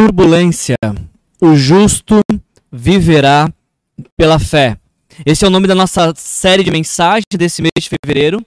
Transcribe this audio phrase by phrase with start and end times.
[0.00, 0.76] turbulência,
[1.42, 2.22] o justo
[2.72, 3.52] viverá
[4.16, 4.78] pela fé.
[5.26, 8.40] Esse é o nome da nossa série de mensagens desse mês de fevereiro.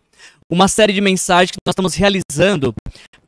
[0.49, 2.73] Uma série de mensagens que nós estamos realizando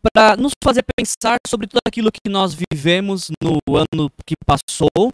[0.02, 5.14] para nos fazer pensar sobre tudo aquilo que nós vivemos no ano que passou.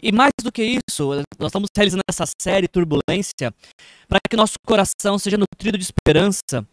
[0.00, 1.10] E mais do que isso,
[1.40, 3.52] nós estamos realizando essa série Turbulência
[4.06, 6.64] para que nosso coração seja nutrido de esperança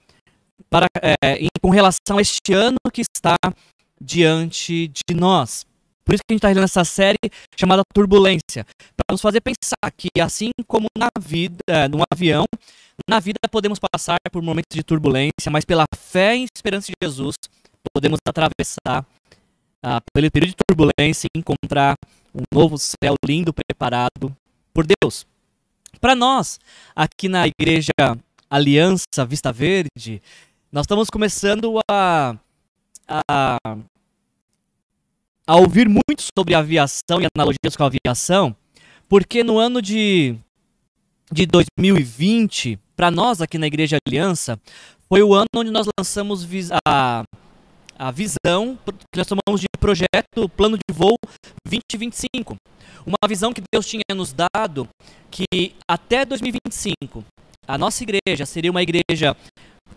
[0.69, 3.37] para, é, em, com relação a este ano que está
[3.99, 5.67] diante de nós.
[6.09, 7.19] Por isso que a gente está realizando essa série
[7.55, 8.65] chamada Turbulência,
[8.97, 12.45] para nos fazer pensar que assim como na vida, é, num avião,
[13.07, 17.35] na vida podemos passar por momentos de turbulência, mas pela fé e esperança de Jesus,
[17.93, 19.05] podemos atravessar
[19.83, 21.93] ah, pelo período de turbulência e encontrar
[22.33, 24.35] um novo céu lindo preparado
[24.73, 25.27] por Deus.
[26.01, 26.59] Para nós,
[26.95, 27.91] aqui na igreja
[28.49, 30.23] Aliança Vista Verde,
[30.71, 32.35] nós estamos começando a,
[33.07, 33.77] a
[35.49, 38.55] a ouvir muito sobre aviação e analogias com a aviação,
[39.07, 40.35] porque no ano de,
[41.31, 44.59] de 2020, para nós aqui na Igreja Aliança,
[45.07, 46.47] foi o ano onde nós lançamos
[46.87, 47.23] a,
[47.97, 51.17] a visão que nós chamamos de projeto Plano de Voo
[51.65, 52.55] 2025.
[53.03, 54.87] Uma visão que Deus tinha nos dado
[55.31, 57.25] que até 2025
[57.67, 59.35] a nossa igreja seria uma igreja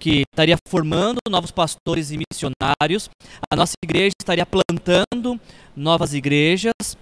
[0.02, 3.08] que estaria formando novos pastores e missionários,
[3.48, 5.40] a nossa igreja estaria plantando
[5.76, 6.98] novas igrejas,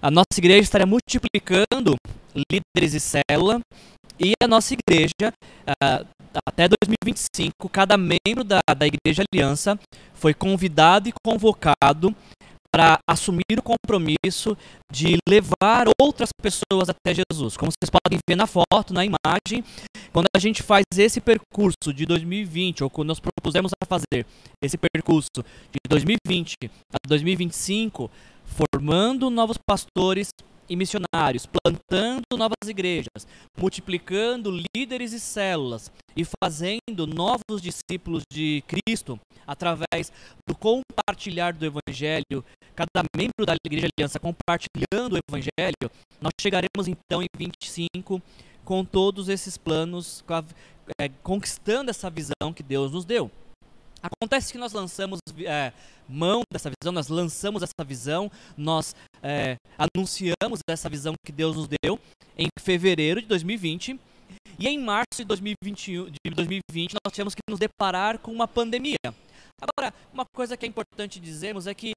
[0.00, 1.96] a nossa igreja estaria multiplicando
[2.32, 3.60] líderes e célula,
[4.20, 5.32] e a nossa igreja,
[5.68, 6.06] uh,
[6.46, 9.76] até 2025, cada membro da, da Igreja Aliança
[10.14, 12.14] foi convidado e convocado
[12.72, 14.56] para assumir o compromisso
[14.92, 17.56] de levar outras pessoas até Jesus.
[17.56, 19.64] Como vocês podem ver na foto, na imagem,
[20.14, 24.24] quando a gente faz esse percurso de 2020, ou quando nós propusemos a fazer
[24.62, 26.54] esse percurso de 2020
[26.92, 28.08] a 2025,
[28.44, 30.28] formando novos pastores
[30.68, 33.26] e missionários, plantando novas igrejas,
[33.58, 40.12] multiplicando líderes e células e fazendo novos discípulos de Cristo através
[40.48, 42.44] do compartilhar do Evangelho,
[42.76, 45.90] cada membro da Igreja Aliança compartilhando o Evangelho,
[46.20, 48.22] nós chegaremos então em 25
[48.64, 50.24] com todos esses planos,
[51.00, 53.30] é, conquistando essa visão que Deus nos deu.
[54.02, 55.72] Acontece que nós lançamos é,
[56.08, 61.68] mão dessa visão, nós lançamos essa visão, nós é, anunciamos essa visão que Deus nos
[61.82, 61.98] deu
[62.36, 63.98] em fevereiro de 2020.
[64.58, 68.96] E em março de 2021, de 2020 nós tivemos que nos deparar com uma pandemia.
[69.60, 71.92] Agora, uma coisa que é importante dizermos é que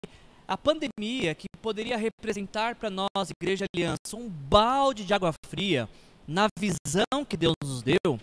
[0.47, 5.89] a pandemia, que poderia representar para nós, Igreja Aliança, um balde de água fria
[6.27, 8.19] na visão que Deus nos deu,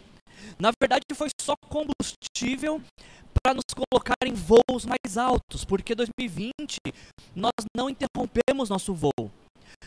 [0.58, 2.80] na verdade foi só combustível
[3.42, 6.78] para nos colocar em voos mais altos, porque 2020
[7.34, 9.30] nós não interrompemos nosso voo.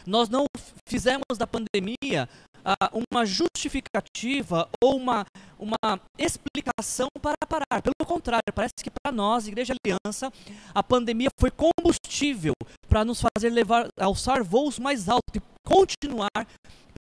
[0.05, 0.45] Nós não
[0.87, 5.25] fizemos da pandemia uh, uma justificativa ou uma,
[5.57, 7.81] uma explicação para parar.
[7.81, 10.31] Pelo contrário, parece que para nós, Igreja Aliança,
[10.73, 12.53] a pandemia foi combustível
[12.87, 16.47] para nos fazer levar, alçar voos mais altos e continuar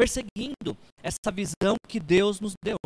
[0.02, 2.76] perseguindo essa visão que Deus nos deu.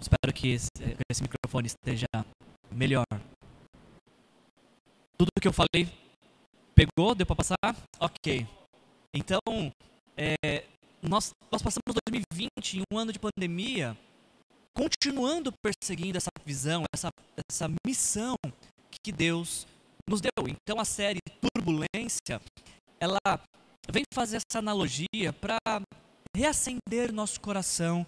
[0.00, 0.70] Espero que esse,
[1.10, 2.06] esse, microfone esteja
[2.72, 3.04] melhor.
[5.18, 5.86] Tudo que eu falei
[6.74, 7.14] pegou?
[7.14, 7.76] Deu para passar?
[8.00, 8.46] Ok.
[9.12, 9.70] Então,
[10.16, 10.64] é,
[11.02, 13.94] nós, nós passamos 2020, um ano de pandemia,
[14.76, 17.08] continuando perseguindo essa visão, essa,
[17.50, 18.36] essa missão
[19.02, 19.66] que Deus
[20.08, 20.30] nos deu.
[20.46, 22.40] Então, a série Turbulência,
[23.00, 23.18] ela
[23.90, 25.58] vem fazer essa analogia para
[26.36, 28.06] reacender nosso coração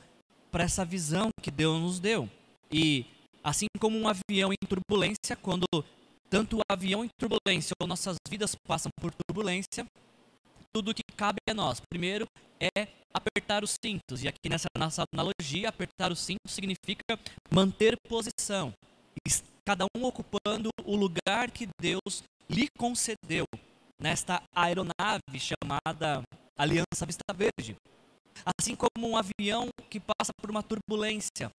[0.50, 2.28] para essa visão que Deus nos deu.
[2.70, 3.06] E
[3.42, 5.64] assim como um avião em turbulência, quando
[6.28, 9.86] tanto o avião em turbulência ou nossas vidas passam por turbulência,
[10.74, 12.26] tudo que cabe a nós, primeiro,
[12.60, 14.22] é apertar os cintos.
[14.22, 17.18] E aqui nessa nossa analogia, apertar os cintos significa
[17.50, 18.72] manter posição.
[19.64, 23.44] Cada um ocupando o lugar que Deus lhe concedeu
[24.00, 26.22] nesta aeronave chamada
[26.56, 27.76] Aliança Vista Verde.
[28.58, 31.50] Assim como um avião que passa por uma turbulência.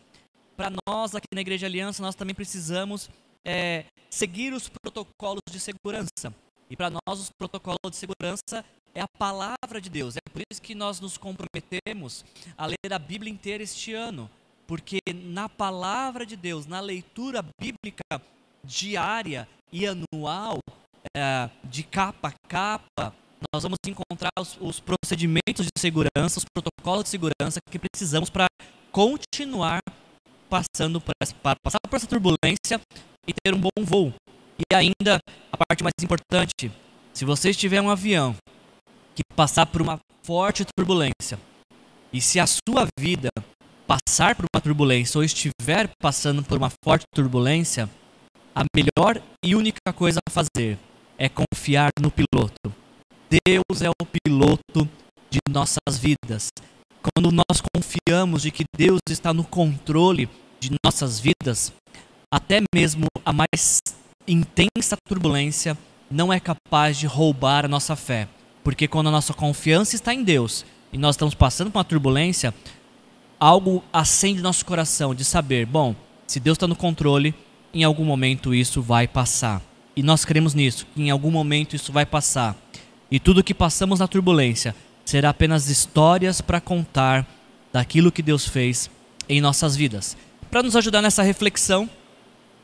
[0.55, 3.09] Para nós, aqui na Igreja Aliança, nós também precisamos
[3.45, 6.33] é, seguir os protocolos de segurança.
[6.69, 8.65] E para nós, os protocolos de segurança
[8.99, 10.17] é a palavra de Deus.
[10.17, 12.25] É por isso que nós nos comprometemos
[12.57, 14.29] a ler a Bíblia inteira este ano.
[14.67, 18.21] Porque na palavra de Deus, na leitura bíblica
[18.63, 20.59] diária e anual,
[21.15, 23.15] é, de capa a capa,
[23.53, 28.47] nós vamos encontrar os, os procedimentos de segurança, os protocolos de segurança que precisamos para
[28.91, 29.81] continuar
[30.49, 32.81] passando por essa, passar por essa turbulência
[33.25, 34.13] e ter um bom voo.
[34.59, 35.19] E ainda
[35.51, 36.71] a parte mais importante,
[37.13, 38.35] se você estiver em um avião
[39.19, 41.37] que passar por uma forte turbulência,
[42.13, 43.29] e se a sua vida
[43.85, 47.89] passar por uma turbulência ou estiver passando por uma forte turbulência,
[48.55, 50.77] a melhor e única coisa a fazer
[51.17, 52.73] é confiar no piloto.
[53.29, 54.89] Deus é o piloto
[55.29, 56.49] de nossas vidas.
[57.01, 60.29] Quando nós confiamos de que Deus está no controle
[60.59, 61.73] de nossas vidas,
[62.33, 63.81] até mesmo a mais
[64.27, 65.77] intensa turbulência
[66.09, 68.27] não é capaz de roubar a nossa fé.
[68.63, 72.53] Porque quando a nossa confiança está em Deus e nós estamos passando por uma turbulência,
[73.39, 75.95] algo acende nosso coração de saber, bom,
[76.27, 77.33] se Deus está no controle,
[77.73, 79.61] em algum momento isso vai passar.
[79.95, 82.55] E nós cremos nisso, que em algum momento isso vai passar.
[83.09, 87.27] E tudo que passamos na turbulência será apenas histórias para contar
[87.73, 88.89] daquilo que Deus fez
[89.27, 90.15] em nossas vidas.
[90.51, 91.89] Para nos ajudar nessa reflexão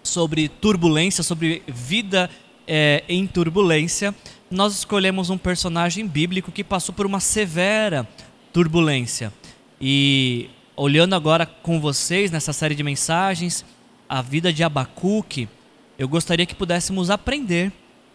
[0.04, 2.30] sobre turbulência, sobre vida
[2.68, 4.14] é, em turbulência,
[4.50, 8.08] nós escolhemos um personagem bíblico que passou por uma severa
[8.54, 9.34] turbulência.
[9.82, 13.66] E olhando agora com vocês nessa série de mensagens,
[14.08, 15.50] a vida de Abacuque,
[15.98, 17.72] eu gostaria que pudéssemos aprender,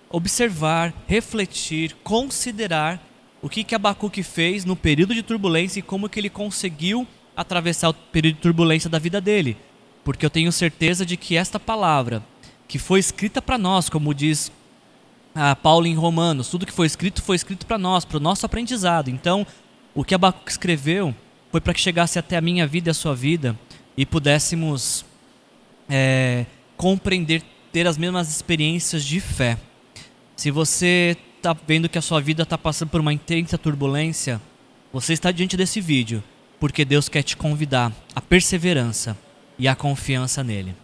[0.08, 3.04] observar, refletir, considerar
[3.42, 7.06] o que, que Abacuque fez no período de turbulência e como que ele conseguiu
[7.36, 9.56] atravessar o período de turbulência da vida dele.
[10.04, 12.22] Porque eu tenho certeza de que esta palavra,
[12.68, 14.52] que foi escrita para nós, como diz
[15.34, 18.44] ah, Paulo em Romanos, tudo que foi escrito foi escrito para nós, para o nosso
[18.46, 19.08] aprendizado.
[19.08, 19.46] Então,
[19.94, 21.14] o que Abacuque escreveu
[21.50, 23.58] foi para que chegasse até a minha vida e a sua vida
[23.96, 25.04] e pudéssemos
[25.88, 26.46] é,
[26.76, 27.42] compreender,
[27.72, 29.58] ter as mesmas experiências de fé.
[30.36, 34.40] Se você está vendo que a sua vida está passando por uma intensa turbulência,
[34.92, 36.22] você está diante desse vídeo
[36.60, 39.16] porque Deus quer te convidar à perseverança
[39.58, 40.74] e à confiança nele.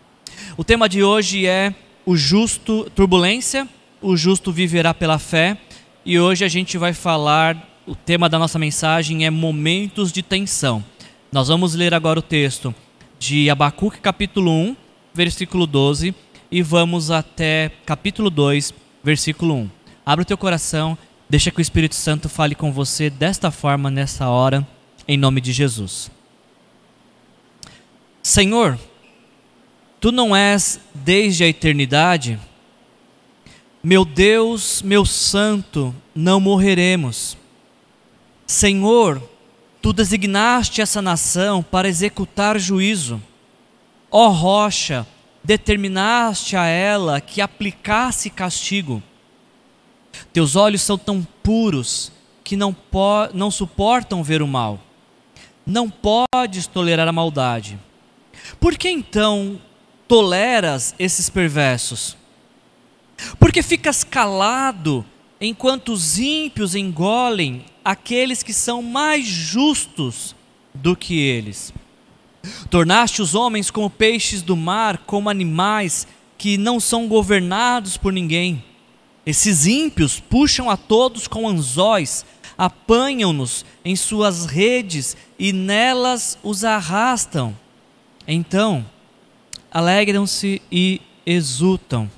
[0.56, 3.68] O tema de hoje é o justo turbulência,
[4.00, 5.56] o justo viverá pela fé,
[6.04, 7.56] e hoje a gente vai falar,
[7.86, 10.84] o tema da nossa mensagem é momentos de tensão.
[11.32, 12.74] Nós vamos ler agora o texto
[13.18, 14.76] de Abacuque capítulo 1,
[15.14, 16.14] versículo 12,
[16.50, 18.72] e vamos até capítulo 2,
[19.02, 19.70] versículo 1.
[20.04, 20.96] Abra o teu coração,
[21.28, 24.66] deixa que o Espírito Santo fale com você desta forma nessa hora,
[25.08, 26.10] em nome de Jesus.
[28.22, 28.78] Senhor,
[30.00, 32.38] tu não és desde a eternidade,
[33.86, 37.36] meu Deus, meu Santo, não morreremos.
[38.44, 39.22] Senhor,
[39.80, 43.22] tu designaste essa nação para executar juízo.
[44.10, 45.06] Ó rocha,
[45.44, 49.00] determinaste a ela que aplicasse castigo.
[50.32, 52.10] Teus olhos são tão puros
[52.42, 52.74] que não,
[53.32, 54.80] não suportam ver o mal.
[55.64, 57.78] Não podes tolerar a maldade.
[58.58, 59.60] Por que então
[60.08, 62.16] toleras esses perversos?
[63.38, 65.04] Porque ficas calado
[65.40, 70.34] enquanto os ímpios engolem aqueles que são mais justos
[70.74, 71.72] do que eles.
[72.70, 76.06] Tornaste os homens como peixes do mar, como animais
[76.38, 78.62] que não são governados por ninguém.
[79.24, 82.24] Esses ímpios puxam a todos com anzóis,
[82.56, 87.56] apanham-nos em suas redes e nelas os arrastam.
[88.26, 88.86] Então,
[89.70, 92.10] alegram-se e exultam.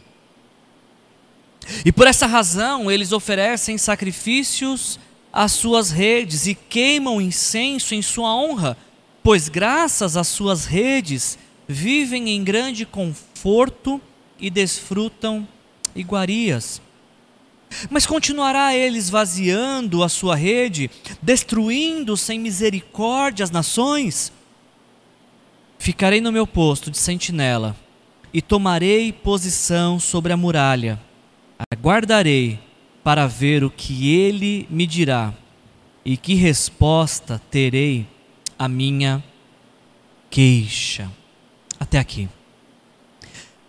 [1.84, 4.98] E por essa razão eles oferecem sacrifícios
[5.32, 8.76] às suas redes e queimam incenso em sua honra,
[9.22, 14.00] pois graças às suas redes vivem em grande conforto
[14.40, 15.46] e desfrutam
[15.94, 16.80] iguarias.
[17.90, 24.32] Mas continuará ele esvaziando a sua rede, destruindo sem misericórdia as nações?
[25.78, 27.76] Ficarei no meu posto de sentinela
[28.32, 30.98] e tomarei posição sobre a muralha.
[31.72, 32.58] Aguardarei
[33.02, 35.34] para ver o que ele me dirá
[36.04, 38.06] e que resposta terei
[38.58, 39.22] à minha
[40.30, 41.10] queixa.
[41.78, 42.28] Até aqui.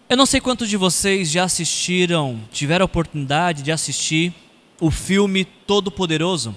[0.07, 4.33] Eu não sei quantos de vocês já assistiram, tiveram a oportunidade de assistir
[4.81, 6.55] o filme Todo Poderoso,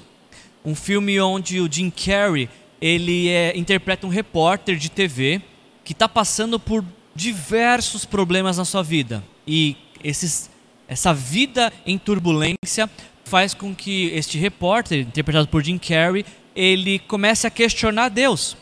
[0.65, 2.49] um filme onde o Jim Carrey
[2.81, 5.43] ele é, interpreta um repórter de TV
[5.85, 6.85] que está passando por
[7.15, 10.51] diversos problemas na sua vida e esses,
[10.93, 12.89] essa vida em turbulência
[13.25, 18.57] faz com que este repórter interpretado por Jim Carrey ele comece a questionar Deus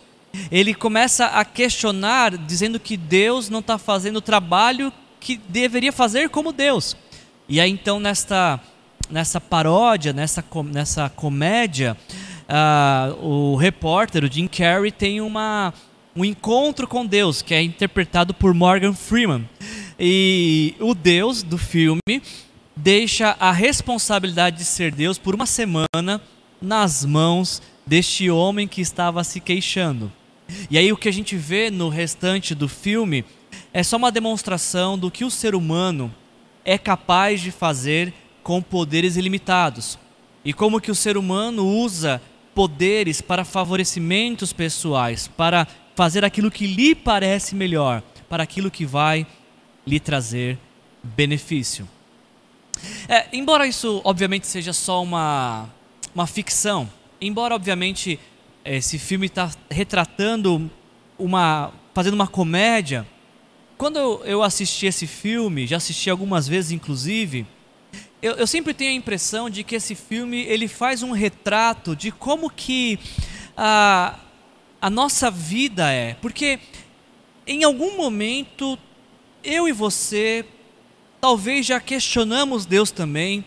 [0.51, 6.29] ele começa a questionar, dizendo que Deus não está fazendo o trabalho que deveria fazer
[6.29, 6.97] como Deus.
[7.49, 8.61] E aí então nesta,
[9.11, 11.97] nessa paródia, nessa, nessa comédia,
[12.49, 15.75] uh, o repórter, o Jim Carrey, tem uma,
[16.15, 19.49] um encontro com Deus, que é interpretado por Morgan Freeman.
[19.99, 22.23] E o Deus do filme
[22.75, 26.21] deixa a responsabilidade de ser Deus por uma semana
[26.61, 30.11] nas mãos deste homem que estava se queixando.
[30.71, 33.25] E aí o que a gente vê no restante do filme
[33.73, 36.13] é só uma demonstração do que o ser humano
[36.65, 38.13] é capaz de fazer
[38.43, 39.99] com poderes ilimitados.
[40.45, 42.21] E como que o ser humano usa
[42.55, 49.27] poderes para favorecimentos pessoais, para fazer aquilo que lhe parece melhor, para aquilo que vai
[49.87, 50.59] lhe trazer
[51.03, 51.89] benefício.
[53.09, 55.69] É, embora isso, obviamente, seja só uma,
[56.15, 56.89] uma ficção,
[57.21, 58.19] embora, obviamente,
[58.65, 60.71] esse filme está retratando
[61.19, 61.73] uma.
[61.95, 63.07] fazendo uma comédia.
[63.77, 67.47] Quando eu, assisti esse filme, já assisti algumas vezes, inclusive,
[68.21, 72.13] eu, eu, sempre tenho a impressão de que esse filme ele faz um retrato de
[72.13, 72.99] como que
[73.57, 74.19] a,
[74.81, 76.15] a nossa vida é.
[76.15, 76.59] Porque
[77.47, 78.79] em algum momento
[79.43, 80.45] eu e você
[81.21, 83.45] talvez já questionamos Deus também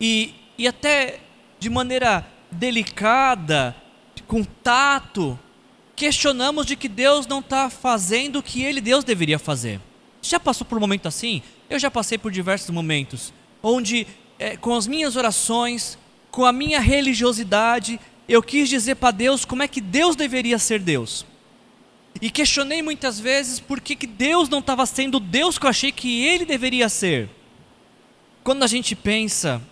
[0.00, 1.20] e, e até
[1.58, 3.76] de maneira delicada,
[4.26, 5.38] com tato,
[5.96, 9.80] questionamos de que Deus não está fazendo o que Ele, Deus, deveria fazer.
[10.22, 11.42] Já passou por um momento assim?
[11.68, 14.06] Eu já passei por diversos momentos onde,
[14.38, 15.98] é, com as minhas orações,
[16.30, 17.98] com a minha religiosidade,
[18.28, 21.24] eu quis dizer para Deus como é que Deus deveria ser Deus.
[22.20, 25.90] E questionei muitas vezes por que, que Deus não estava sendo Deus que eu achei
[25.90, 27.30] que Ele deveria ser.
[28.42, 29.62] Quando a gente pensa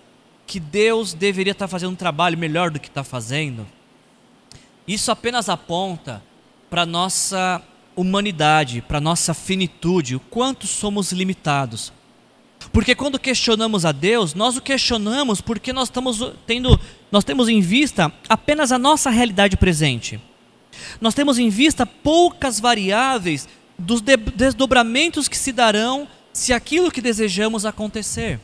[0.46, 3.66] que Deus deveria estar tá fazendo um trabalho melhor do que está fazendo,
[4.86, 6.22] isso apenas aponta
[6.70, 7.62] para a nossa
[7.96, 11.92] humanidade, para a nossa finitude, o quanto somos limitados.
[12.72, 16.78] Porque quando questionamos a Deus, nós o questionamos porque nós estamos tendo,
[17.10, 20.20] nós temos em vista apenas a nossa realidade presente.
[21.00, 27.64] Nós temos em vista poucas variáveis dos desdobramentos que se darão se aquilo que desejamos
[27.64, 28.38] acontecer.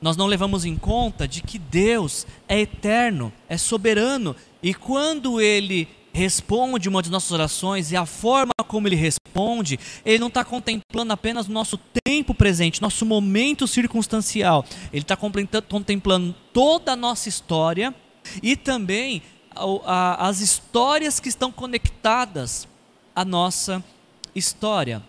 [0.00, 5.88] Nós não levamos em conta de que Deus é eterno, é soberano, e quando Ele
[6.12, 11.12] responde uma de nossas orações e a forma como ele responde, ele não está contemplando
[11.12, 14.64] apenas o nosso tempo presente, nosso momento circunstancial.
[14.90, 17.94] Ele está contemplando toda a nossa história
[18.42, 19.20] e também
[19.86, 22.66] as histórias que estão conectadas
[23.14, 23.84] à nossa
[24.34, 25.02] história.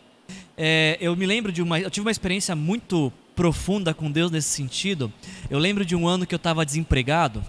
[0.57, 1.79] É, eu me lembro de uma.
[1.79, 5.11] Eu tive uma experiência muito profunda com Deus nesse sentido.
[5.49, 7.41] Eu lembro de um ano que eu estava desempregado,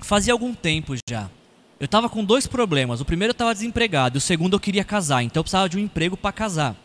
[0.00, 1.30] fazia algum tempo já.
[1.80, 3.00] Eu estava com dois problemas.
[3.00, 5.80] O primeiro eu estava desempregado, o segundo eu queria casar, então eu precisava de um
[5.80, 6.76] emprego para casar.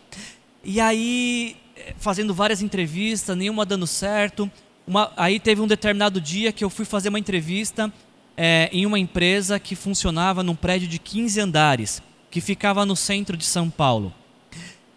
[0.63, 4.49] E aí, eh, fazendo várias entrevistas, nenhuma dando certo.
[4.87, 7.91] Uma, aí teve um determinado dia que eu fui fazer uma entrevista
[8.37, 13.35] é, em uma empresa que funcionava num prédio de 15 andares, que ficava no centro
[13.35, 14.13] de São Paulo,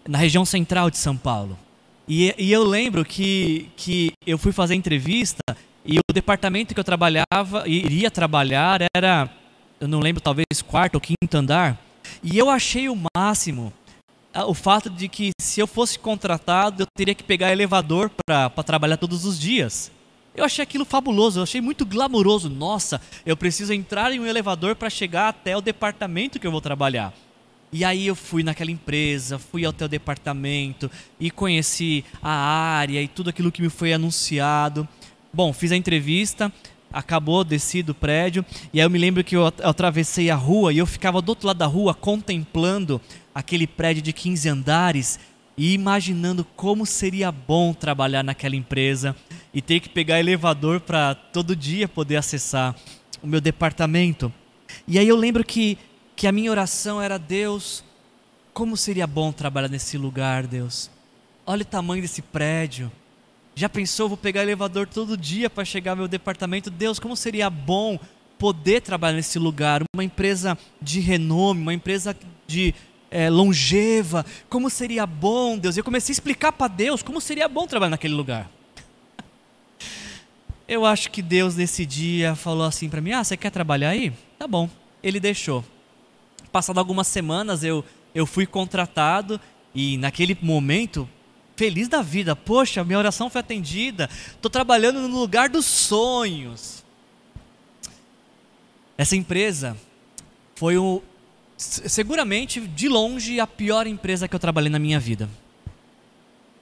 [0.09, 1.59] na região central de São Paulo.
[2.07, 5.43] E, e eu lembro que, que eu fui fazer a entrevista
[5.85, 9.28] e o departamento que eu trabalhava, iria trabalhar, era,
[9.80, 11.78] eu não lembro, talvez quarto ou quinto andar.
[12.23, 13.73] E eu achei o máximo
[14.47, 18.97] o fato de que se eu fosse contratado, eu teria que pegar elevador para trabalhar
[18.97, 19.90] todos os dias.
[20.35, 22.49] Eu achei aquilo fabuloso, eu achei muito glamouroso.
[22.49, 26.61] Nossa, eu preciso entrar em um elevador para chegar até o departamento que eu vou
[26.61, 27.12] trabalhar.
[27.73, 33.08] E aí eu fui naquela empresa, fui até o departamento e conheci a área e
[33.08, 34.88] tudo aquilo que me foi anunciado.
[35.32, 36.52] Bom, fiz a entrevista,
[36.92, 40.78] acabou, desci do prédio, e aí eu me lembro que eu atravessei a rua e
[40.78, 43.00] eu ficava do outro lado da rua contemplando
[43.35, 45.21] aquele prédio de 15 andares
[45.57, 49.14] e imaginando como seria bom trabalhar naquela empresa
[49.52, 52.75] e ter que pegar elevador para todo dia poder acessar
[53.23, 54.33] o meu departamento.
[54.87, 55.76] E aí eu lembro que,
[56.14, 57.83] que a minha oração era: Deus,
[58.54, 60.90] como seria bom trabalhar nesse lugar, Deus.
[61.45, 62.90] Olha o tamanho desse prédio.
[63.59, 66.71] Já pensou, vou pegar elevador todo dia para chegar ao meu departamento?
[66.71, 67.99] Deus, como seria bom
[68.38, 69.83] poder trabalhar nesse lugar?
[69.93, 72.73] Uma empresa de renome, uma empresa de
[73.11, 75.77] é, longeva, como seria bom, Deus.
[75.77, 78.49] Eu comecei a explicar para Deus como seria bom trabalhar naquele lugar.
[80.69, 84.12] Eu acho que Deus nesse dia falou assim para mim: Ah, você quer trabalhar aí?
[84.38, 84.71] Tá bom.
[85.03, 85.65] Ele deixou.
[86.53, 87.85] Passado algumas semanas eu,
[88.15, 89.41] eu fui contratado
[89.75, 91.09] e naquele momento,
[91.59, 96.85] feliz da vida, poxa, minha oração foi atendida, estou trabalhando no lugar dos sonhos.
[98.97, 99.77] Essa empresa
[100.55, 101.03] foi o,
[101.57, 105.29] seguramente, de longe, a pior empresa que eu trabalhei na minha vida.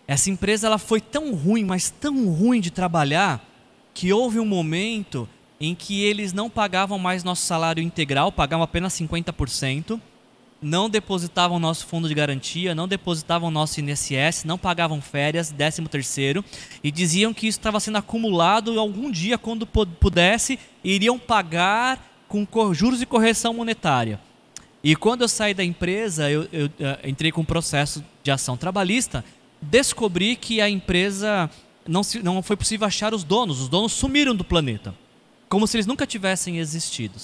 [0.09, 3.45] Essa empresa ela foi tão ruim, mas tão ruim de trabalhar,
[3.93, 5.29] que houve um momento
[5.61, 10.01] em que eles não pagavam mais nosso salário integral, pagavam apenas 50%,
[10.61, 16.45] não depositavam nosso fundo de garantia, não depositavam nosso INSS, não pagavam férias, 13 terceiro,
[16.83, 23.03] e diziam que isso estava sendo acumulado algum dia, quando pudesse, iriam pagar com juros
[23.03, 24.21] e correção monetária.
[24.83, 28.31] E quando eu saí da empresa, eu, eu, eu eh, entrei com um processo de
[28.31, 29.25] ação trabalhista,
[29.61, 31.51] descobri que a empresa
[31.87, 34.95] não, se, não foi possível achar os donos, os donos sumiram do planeta,
[35.49, 37.19] como se eles nunca tivessem existido.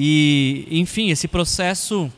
[0.00, 2.08] E, enfim, esse processo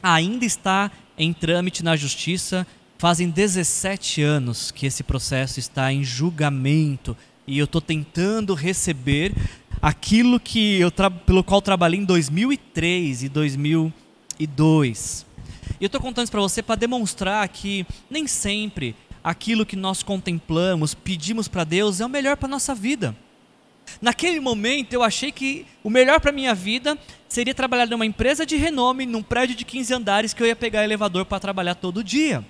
[0.00, 2.64] ainda está em trâmite na justiça.
[2.96, 9.34] Fazem 17 anos que esse processo está em julgamento e eu estou tentando receber
[9.82, 10.92] aquilo que eu
[11.26, 15.26] pelo qual trabalhei em 2003 e 2002.
[15.80, 18.94] E eu estou contando isso para você para demonstrar que nem sempre
[19.24, 23.16] aquilo que nós contemplamos, pedimos para Deus é o melhor para nossa vida.
[24.00, 28.56] Naquele momento eu achei que o melhor para minha vida seria trabalhar numa empresa de
[28.56, 32.44] renome, num prédio de 15 andares que eu ia pegar elevador para trabalhar todo dia.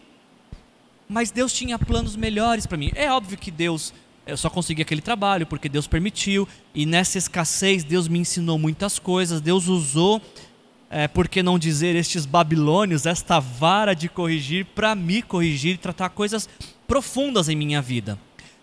[1.08, 2.90] Mas Deus tinha planos melhores para mim.
[2.94, 3.92] É óbvio que Deus
[4.28, 8.98] eu só consegui aquele trabalho porque Deus permitiu e nessa escassez Deus me ensinou muitas
[8.98, 9.40] coisas.
[9.40, 10.20] Deus usou,
[10.90, 15.78] é, por que não dizer, estes babilônios, esta vara de corrigir para me corrigir e
[15.78, 16.46] tratar coisas
[16.86, 18.18] profundas em minha vida.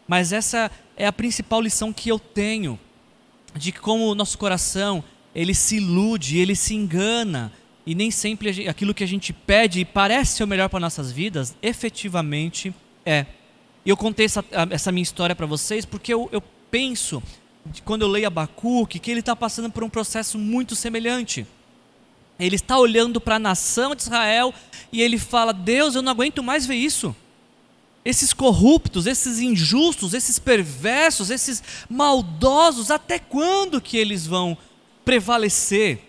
[0.08, 2.80] Mas essa é a principal lição que eu tenho
[3.56, 7.52] de como o nosso coração ele se ilude, ele se engana
[7.86, 11.12] e nem sempre aquilo que a gente pede e parece ser o melhor para nossas
[11.12, 12.74] vidas, efetivamente
[13.06, 13.26] é.
[13.86, 17.22] Eu contei essa, essa minha história para vocês porque eu, eu penso,
[17.84, 21.46] quando eu leio Abacuque, que ele está passando por um processo muito semelhante.
[22.40, 24.54] Ele está olhando para a nação de Israel
[24.92, 27.16] e ele fala: Deus, eu não aguento mais ver isso
[28.06, 34.56] esses corruptos, esses injustos, esses perversos, esses maldosos, até quando que eles vão
[35.04, 36.00] prevalecer?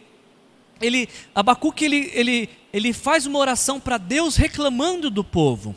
[0.80, 5.74] Ele, Abacuque, ele, ele, ele faz uma oração para Deus reclamando do povo.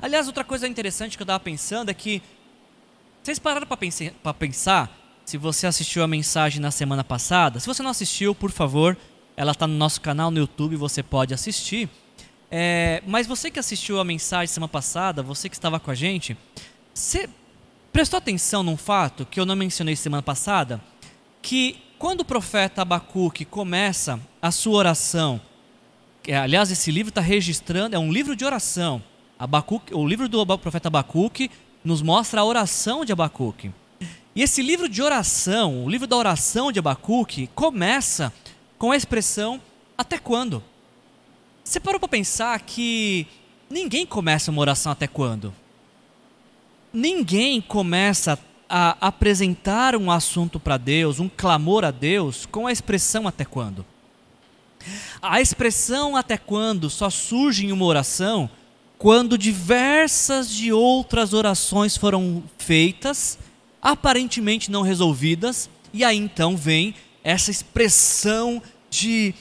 [0.00, 2.22] Aliás, outra coisa interessante que eu estava pensando é que,
[3.22, 7.82] vocês pararam para pensar, pensar, se você assistiu a mensagem na semana passada, se você
[7.82, 8.96] não assistiu, por favor,
[9.36, 11.90] ela está no nosso canal no YouTube, você pode assistir.
[12.50, 16.36] É, mas você que assistiu a mensagem semana passada, você que estava com a gente,
[16.94, 17.28] você
[17.92, 20.80] prestou atenção num fato que eu não mencionei semana passada?
[21.42, 25.40] Que quando o profeta Abacuque começa a sua oração,
[26.26, 29.02] é, aliás, esse livro está registrando, é um livro de oração.
[29.38, 31.50] Abacuque, o livro do profeta Abacuque
[31.84, 33.70] nos mostra a oração de Abacuque.
[34.34, 38.32] E esse livro de oração, o livro da oração de Abacuque, começa
[38.76, 39.60] com a expressão
[39.96, 40.62] até quando?
[41.66, 43.26] Você parou para pensar que
[43.68, 45.52] ninguém começa uma oração até quando?
[46.92, 53.26] Ninguém começa a apresentar um assunto para Deus, um clamor a Deus, com a expressão
[53.26, 53.84] até quando?
[55.20, 58.48] A expressão até quando só surge em uma oração
[58.96, 63.40] quando diversas de outras orações foram feitas,
[63.82, 69.34] aparentemente não resolvidas, e aí então vem essa expressão de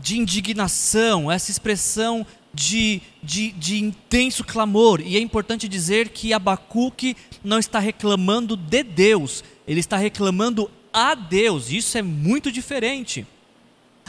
[0.00, 5.00] de indignação, essa expressão de, de, de, intenso clamor.
[5.00, 11.14] E é importante dizer que Abacuque não está reclamando de Deus, ele está reclamando a
[11.14, 11.70] Deus.
[11.70, 13.26] Isso é muito diferente.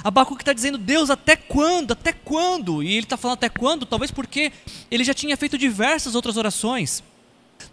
[0.04, 1.92] Abacuque está dizendo, Deus, até quando?
[1.92, 2.82] Até quando?
[2.82, 3.86] E ele está falando até quando?
[3.86, 4.52] Talvez porque
[4.90, 7.04] ele já tinha feito diversas outras orações.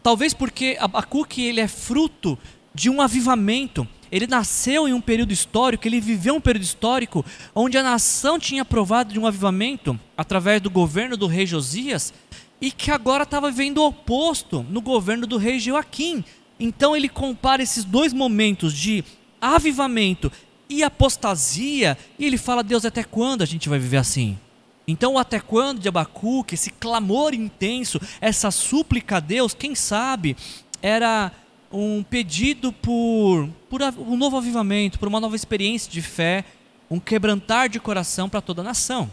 [0.02, 2.36] Talvez porque Abacuque ele é fruto
[2.74, 3.86] de um avivamento.
[4.16, 7.24] Ele nasceu em um período histórico, ele viveu um período histórico
[7.54, 12.14] onde a nação tinha provado de um avivamento através do governo do rei Josias
[12.60, 16.24] e que agora estava vivendo o oposto no governo do rei Joaquim.
[16.58, 19.04] Então ele compara esses dois momentos de
[19.38, 20.32] avivamento
[20.68, 24.38] e apostasia e ele fala: Deus, até quando a gente vai viver assim?
[24.88, 30.36] Então, até quando de Abacuque, esse clamor intenso, essa súplica a Deus, quem sabe,
[30.80, 31.32] era
[31.72, 36.44] um pedido por, por um novo avivamento, por uma nova experiência de fé,
[36.90, 39.10] um quebrantar de coração para toda a nação.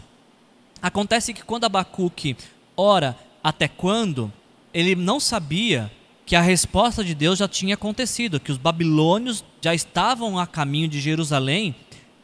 [0.80, 2.36] Acontece que quando Abacuque
[2.76, 4.32] ora até quando,
[4.72, 5.90] ele não sabia
[6.26, 10.88] que a resposta de Deus já tinha acontecido, que os babilônios já estavam a caminho
[10.88, 11.74] de Jerusalém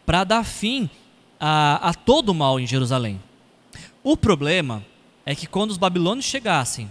[0.06, 0.88] para dar fim
[1.38, 3.20] a, a todo o mal em Jerusalém.
[4.02, 4.84] O problema
[5.26, 6.90] é que quando os babilônios chegassem,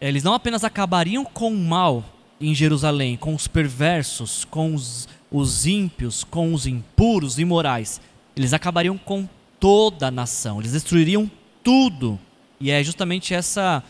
[0.00, 2.04] eles não apenas acabariam com o mal,
[2.40, 8.00] em Jerusalém, com os perversos, com os, os ímpios, com os impuros, imorais,
[8.36, 11.30] eles acabariam com toda a nação, eles destruiriam
[11.62, 12.18] tudo.
[12.60, 13.82] E é justamente essa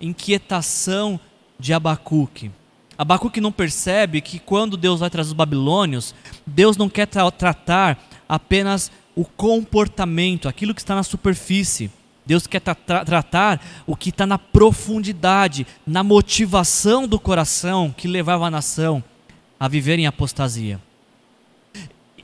[0.00, 1.18] inquietação
[1.58, 2.50] de Abacuque.
[2.98, 6.14] Abacuque não percebe que quando Deus vai trazer os babilônios,
[6.46, 11.90] Deus não quer tra tratar apenas o comportamento, aquilo que está na superfície.
[12.24, 18.46] Deus quer tra tratar o que está na profundidade, na motivação do coração que levava
[18.46, 19.02] a nação
[19.58, 20.80] a viver em apostasia.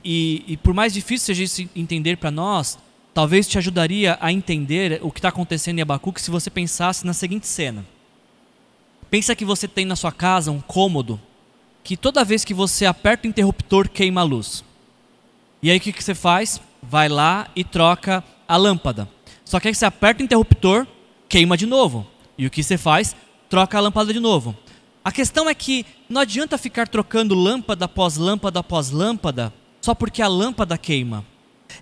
[0.04, 2.78] E, e por mais difícil seja isso entender para nós,
[3.12, 7.12] talvez te ajudaria a entender o que está acontecendo em Abacuque se você pensasse na
[7.12, 7.84] seguinte cena.
[9.10, 11.20] Pensa que você tem na sua casa um cômodo
[11.82, 14.62] que toda vez que você aperta o interruptor queima a luz.
[15.62, 16.60] E aí o que, que você faz?
[16.82, 19.08] Vai lá e troca a lâmpada.
[19.48, 20.86] Só que aí você aperta o interruptor,
[21.26, 22.06] queima de novo.
[22.36, 23.16] E o que você faz?
[23.48, 24.54] Troca a lâmpada de novo.
[25.02, 30.20] A questão é que não adianta ficar trocando lâmpada após lâmpada após lâmpada só porque
[30.20, 31.24] a lâmpada queima.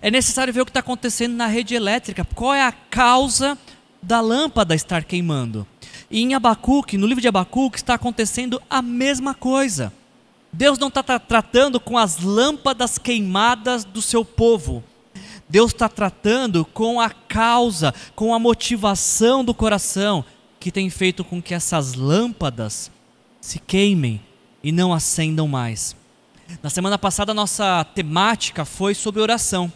[0.01, 2.25] É necessário ver o que está acontecendo na rede elétrica.
[2.33, 3.57] Qual é a causa
[4.01, 5.67] da lâmpada estar queimando?
[6.09, 9.91] E em Abacuque, no livro de Abacuque, está acontecendo a mesma coisa.
[10.53, 14.85] Deus não está tra tratando com as lâmpadas queimadas do seu povo.
[15.49, 20.25] Deus está tratando com a causa, com a motivação do coração
[20.59, 22.91] que tem feito com que essas lâmpadas
[23.39, 24.21] se queimem
[24.63, 25.95] e não acendam mais.
[26.61, 29.71] Na semana passada, nossa temática foi sobre oração.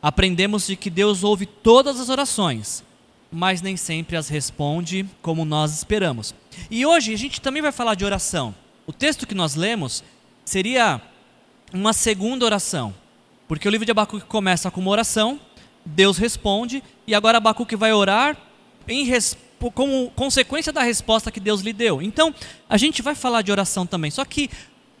[0.00, 2.82] Aprendemos de que Deus ouve todas as orações,
[3.30, 6.34] mas nem sempre as responde como nós esperamos.
[6.70, 8.54] E hoje a gente também vai falar de oração.
[8.86, 10.02] O texto que nós lemos
[10.44, 11.00] seria
[11.72, 12.92] uma segunda oração.
[13.52, 15.38] Porque o livro de Abacuque começa com uma oração,
[15.84, 18.34] Deus responde, e agora Abacuque vai orar
[18.88, 19.06] em
[19.74, 22.00] como consequência da resposta que Deus lhe deu.
[22.00, 22.34] Então,
[22.66, 24.48] a gente vai falar de oração também, só que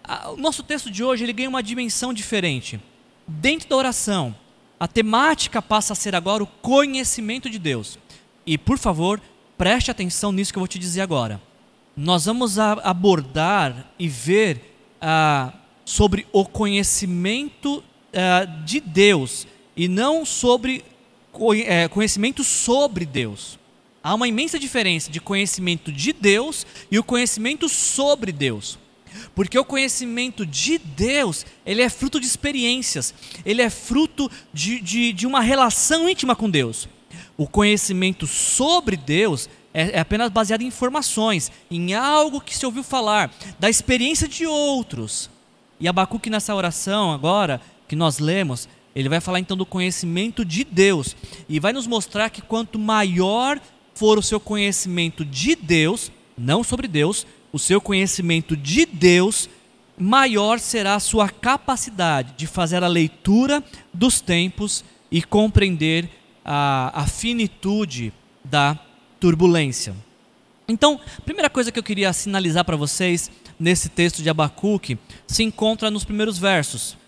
[0.04, 2.78] a, o nosso texto de hoje ele ganha uma dimensão diferente.
[3.26, 4.34] Dentro da oração,
[4.78, 7.98] a temática passa a ser agora o conhecimento de Deus.
[8.44, 9.18] E, por favor,
[9.56, 11.40] preste atenção nisso que eu vou te dizer agora.
[11.96, 15.54] Nós vamos abordar e ver ah,
[15.86, 17.82] sobre o conhecimento
[18.12, 19.46] uh, de Deus
[19.76, 20.84] e não sobre
[21.34, 23.58] uh, conhecimento sobre Deus.
[24.02, 28.78] Há uma imensa diferença de conhecimento de Deus e o conhecimento sobre Deus.
[29.34, 35.12] Porque o conhecimento de Deus, ele é fruto de experiências, ele é fruto de, de,
[35.12, 36.88] de uma relação íntima com Deus.
[37.36, 42.82] O conhecimento sobre Deus é, é, apenas baseado em informações, em algo que se ouviu
[42.82, 45.30] falar, da experiência de outros.
[45.80, 47.60] E Abacuque nessa oração agora,
[47.92, 51.14] que nós lemos, ele vai falar então do conhecimento de Deus
[51.46, 53.60] e vai nos mostrar que quanto maior
[53.94, 59.46] for o seu conhecimento de Deus, não sobre Deus, o seu conhecimento de Deus,
[59.98, 66.08] maior será a sua capacidade de fazer a leitura dos tempos e compreender
[66.42, 68.10] a, a finitude
[68.42, 68.78] da
[69.20, 69.94] turbulência.
[70.66, 75.90] Então, primeira coisa que eu queria sinalizar para vocês nesse texto de Abacuque se encontra
[75.90, 77.01] nos primeiros versos.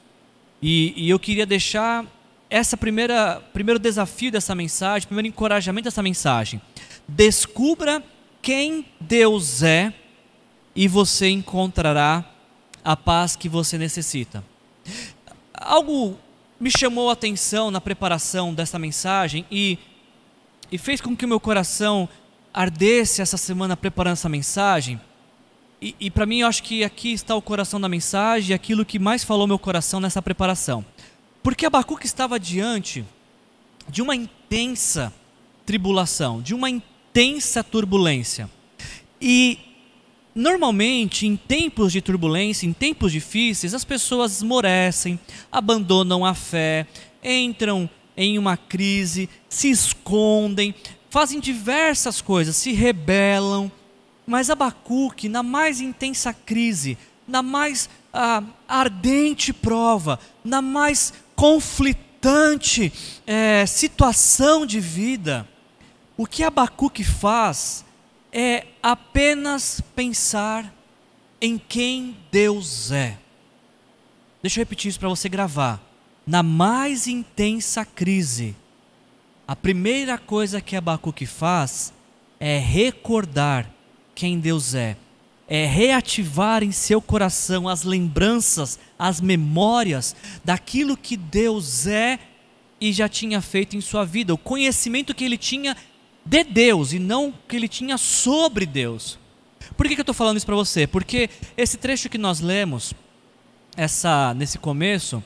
[0.66, 2.06] E, e eu queria deixar
[2.48, 6.58] essa primeira primeiro desafio dessa mensagem, primeiro encorajamento dessa mensagem.
[7.06, 8.02] Descubra
[8.40, 9.92] quem Deus é
[10.74, 12.24] e você encontrará
[12.82, 14.42] a paz que você necessita.
[15.52, 16.18] Algo
[16.58, 19.78] me chamou a atenção na preparação dessa mensagem e,
[20.72, 22.08] e fez com que o meu coração
[22.54, 24.98] ardesse essa semana preparando essa mensagem.
[25.84, 28.98] E, e para mim, eu acho que aqui está o coração da mensagem, aquilo que
[28.98, 30.82] mais falou meu coração nessa preparação.
[31.42, 33.04] Porque Abacuque estava diante
[33.86, 35.12] de uma intensa
[35.66, 38.48] tribulação, de uma intensa turbulência.
[39.20, 39.58] E
[40.34, 45.20] normalmente, em tempos de turbulência, em tempos difíceis, as pessoas esmorecem,
[45.52, 46.86] abandonam a fé,
[47.22, 50.74] entram em uma crise, se escondem,
[51.10, 53.70] fazem diversas coisas, se rebelam
[54.26, 62.92] mas Abacuque, na mais intensa crise, na mais ah, ardente prova, na mais conflitante
[63.26, 65.48] é, situação de vida,
[66.16, 67.84] o que Abacuque faz
[68.32, 70.72] é apenas pensar
[71.40, 73.18] em quem Deus é.
[74.40, 75.80] Deixa eu repetir isso para você gravar.
[76.26, 78.56] Na mais intensa crise,
[79.46, 81.92] a primeira coisa que Abacuque faz
[82.40, 83.73] é recordar
[84.14, 84.96] quem Deus é.
[85.46, 92.18] É reativar em seu coração as lembranças, as memórias daquilo que Deus é
[92.80, 95.76] e já tinha feito em sua vida, o conhecimento que ele tinha
[96.24, 99.18] de Deus e não que ele tinha sobre Deus.
[99.76, 100.86] Por que, que eu estou falando isso para você?
[100.86, 102.94] Porque esse trecho que nós lemos,
[103.76, 105.22] essa nesse começo,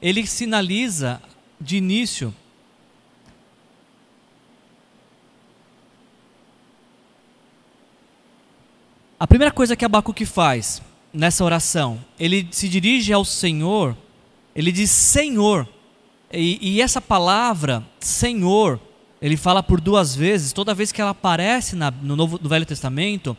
[0.00, 1.22] ele sinaliza
[1.60, 2.34] de início
[9.22, 10.82] A primeira coisa que Abacuque faz
[11.12, 13.96] nessa oração, ele se dirige ao Senhor,
[14.52, 15.68] ele diz: Senhor,
[16.32, 18.80] E, e, essa palavra, Senhor,
[19.20, 22.66] ele fala por duas vezes, toda vez que ela aparece na, no, Novo, no Velho
[22.66, 23.36] Testamento,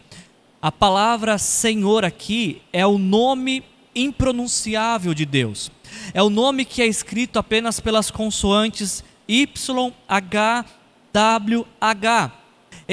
[0.62, 3.62] a palavra Senhor aqui é o nome
[3.94, 5.70] impronunciável de Deus.
[6.14, 10.66] É o nome que é escrito apenas pelas consoantes Y, H,
[11.12, 12.43] W, H.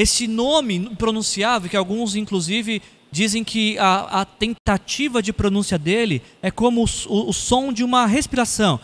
[0.01, 2.81] Esse nome impronunciável, que alguns inclusive
[3.13, 7.85] dizem que a, a tentativa de pronúncia dele é como o, o, o som de
[7.85, 8.81] uma respiração.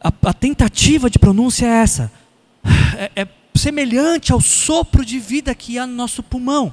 [0.00, 2.10] A, a, tentativa de pronúncia é essa.
[2.96, 6.72] É, é semelhante ao sopro de vida que há no nosso pulmão.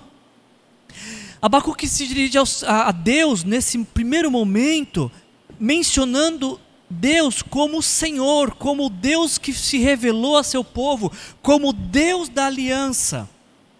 [1.42, 5.12] Abacuque se dirige a Deus nesse primeiro momento,
[5.60, 6.58] mencionando
[6.90, 13.30] Deus como Senhor, como Deus que se revelou a seu povo, como Deus da aliança.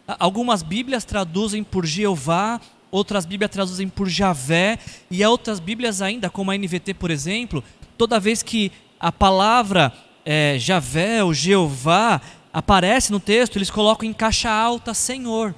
[0.08, 4.78] Algumas Bíblias traduzem por Jeová, outras Bíblias traduzem por Javé,
[5.10, 7.64] e outras Bíblias ainda, como a NVT, por exemplo,
[7.98, 9.94] toda vez que a palavra
[10.26, 12.22] é, Javé ou Jeová
[12.54, 15.56] aparece no texto, eles colocam em caixa alta Senhor.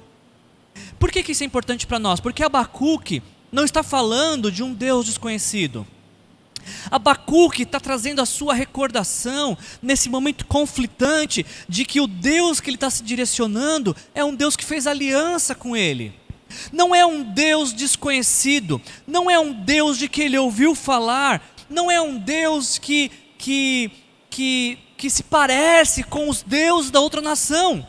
[0.98, 2.20] Por que, que isso é importante para nós?
[2.20, 5.86] Porque Abacuque não está falando de um Deus desconhecido.
[6.90, 12.76] Abacuque está trazendo a sua recordação nesse momento conflitante de que o Deus que ele
[12.76, 16.12] está se direcionando é um Deus que fez aliança com ele.
[16.72, 21.90] Não é um Deus desconhecido, não é um Deus de que ele ouviu falar, não
[21.90, 23.90] é um Deus que, que,
[24.28, 27.86] que, que se parece com os deuses da outra nação.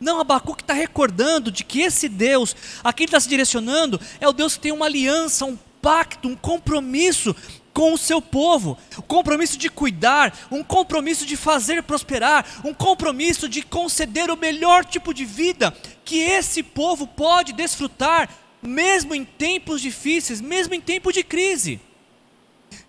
[0.00, 4.26] Não, Abacuque está recordando de que esse Deus, a quem ele está se direcionando, é
[4.26, 7.36] o Deus que tem uma aliança, um pacto, um compromisso
[7.80, 13.48] com o seu povo, um compromisso de cuidar, um compromisso de fazer prosperar, um compromisso
[13.48, 18.28] de conceder o melhor tipo de vida que esse povo pode desfrutar,
[18.60, 21.80] mesmo em tempos difíceis, mesmo em tempo de crise.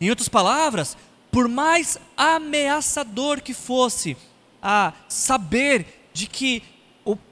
[0.01, 0.97] Em outras palavras,
[1.31, 4.17] por mais ameaçador que fosse
[4.61, 6.63] a saber de que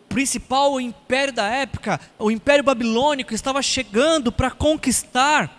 [0.10, 5.59] principal império da época, o Império Babilônico, estava chegando para conquistar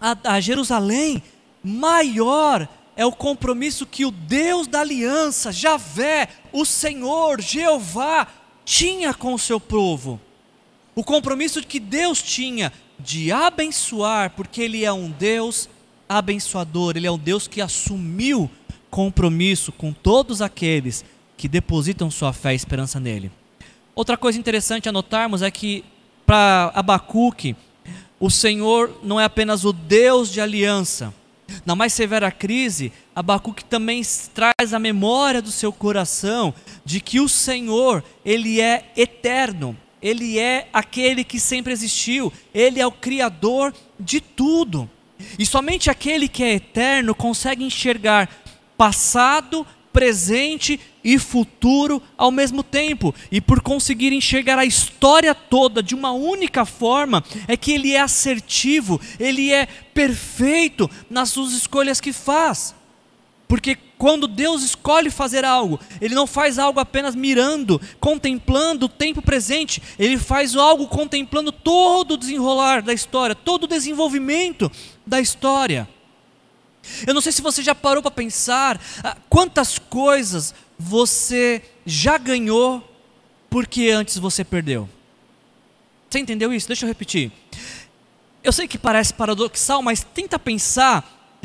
[0.00, 1.22] a, a Jerusalém,
[1.62, 8.26] maior é o compromisso que o Deus da aliança, Javé, o Senhor, Jeová,
[8.64, 10.20] tinha com o seu povo.
[10.94, 15.68] O compromisso que Deus tinha de abençoar, porque Ele é um Deus
[16.08, 18.50] abençoador, Ele é um Deus que assumiu
[18.90, 21.04] compromisso com todos aqueles
[21.36, 23.30] que depositam sua fé e esperança nele.
[23.94, 25.84] Outra coisa interessante a notarmos é que
[26.26, 27.56] para Abacuque,
[28.20, 31.12] o Senhor não é apenas o Deus de aliança.
[31.64, 34.02] Na mais severa crise, Abacuque também
[34.34, 36.54] traz a memória do seu coração
[36.84, 42.86] de que o Senhor, ele é eterno, ele é aquele que sempre existiu, ele é
[42.86, 44.88] o criador de tudo.
[45.38, 48.28] E somente aquele que é eterno consegue enxergar
[48.76, 53.14] passado, presente e futuro ao mesmo tempo.
[53.30, 58.00] E por conseguir enxergar a história toda de uma única forma, é que ele é
[58.00, 62.74] assertivo, ele é perfeito nas suas escolhas que faz.
[63.50, 69.20] Porque quando Deus escolhe fazer algo, Ele não faz algo apenas mirando, contemplando o tempo
[69.20, 74.70] presente, Ele faz algo contemplando todo o desenrolar da história, todo o desenvolvimento
[75.04, 75.88] da história.
[77.06, 82.86] Eu não sei se você já parou para pensar ah, quantas coisas você já ganhou
[83.48, 84.88] porque antes você perdeu.
[86.08, 86.66] Você entendeu isso?
[86.66, 87.30] Deixa eu repetir.
[88.42, 91.38] Eu sei que parece paradoxal, mas tenta pensar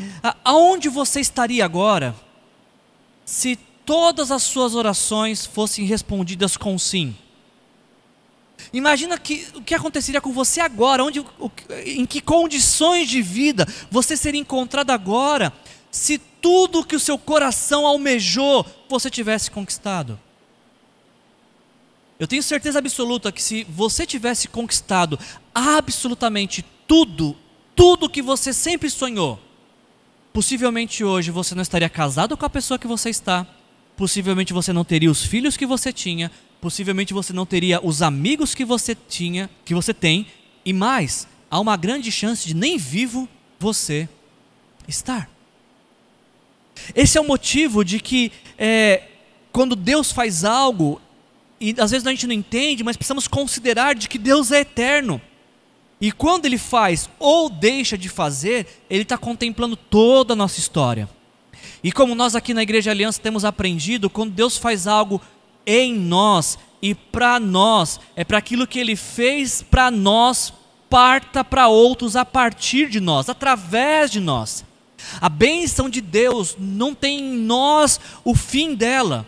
[0.44, 2.14] aonde você estaria agora
[3.24, 7.16] se todas as suas orações fossem respondidas com sim.
[8.72, 11.50] Imagina que, o que aconteceria com você agora, onde, o,
[11.84, 15.52] em que condições de vida você seria encontrado agora,
[15.90, 20.18] se tudo que o seu coração almejou você tivesse conquistado.
[22.18, 25.18] Eu tenho certeza absoluta que se você tivesse conquistado
[25.54, 27.36] absolutamente tudo,
[27.74, 29.38] tudo que você sempre sonhou,
[30.32, 33.46] possivelmente hoje você não estaria casado com a pessoa que você está,
[33.96, 36.30] possivelmente você não teria os filhos que você tinha,
[36.66, 40.26] possivelmente você não teria os amigos que você tinha, que você tem,
[40.64, 44.08] e mais, há uma grande chance de nem vivo você
[44.88, 45.30] estar.
[46.92, 49.04] Esse é o motivo de que é,
[49.52, 51.00] quando Deus faz algo,
[51.60, 55.20] e às vezes a gente não entende, mas precisamos considerar de que Deus é eterno.
[56.00, 61.08] E quando Ele faz ou deixa de fazer, Ele está contemplando toda a nossa história.
[61.80, 65.22] E como nós aqui na Igreja Aliança temos aprendido, quando Deus faz algo
[65.66, 70.52] em nós e para nós, é para aquilo que Ele fez para nós,
[70.88, 74.64] parta para outros a partir de nós, através de nós.
[75.20, 79.26] A bênção de Deus não tem em nós o fim dela.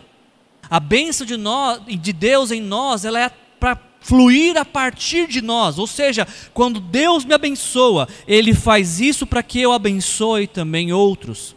[0.69, 5.41] A bênção de, nós, de Deus em nós, ela é para fluir a partir de
[5.41, 5.77] nós.
[5.77, 11.55] Ou seja, quando Deus me abençoa, Ele faz isso para que eu abençoe também outros.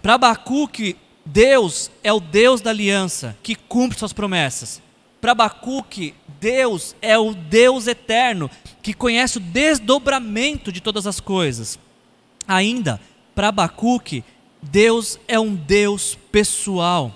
[0.00, 4.82] Para Abacuque, Deus é o Deus da aliança, que cumpre suas promessas.
[5.20, 8.50] Para Abacuque, Deus é o Deus eterno,
[8.82, 11.78] que conhece o desdobramento de todas as coisas.
[12.46, 13.00] Ainda,
[13.34, 14.24] para Abacuque,
[14.60, 17.14] Deus é um Deus pessoal,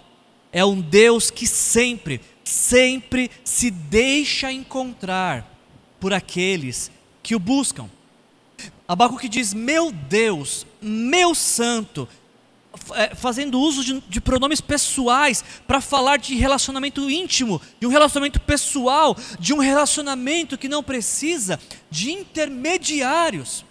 [0.53, 5.45] é um Deus que sempre, sempre se deixa encontrar
[5.99, 6.91] por aqueles
[7.23, 7.91] que o buscam.
[8.87, 12.09] Abacuque diz: Meu Deus, meu santo,
[13.17, 19.17] fazendo uso de, de pronomes pessoais para falar de relacionamento íntimo, de um relacionamento pessoal,
[19.39, 21.59] de um relacionamento que não precisa
[21.91, 23.65] de intermediários.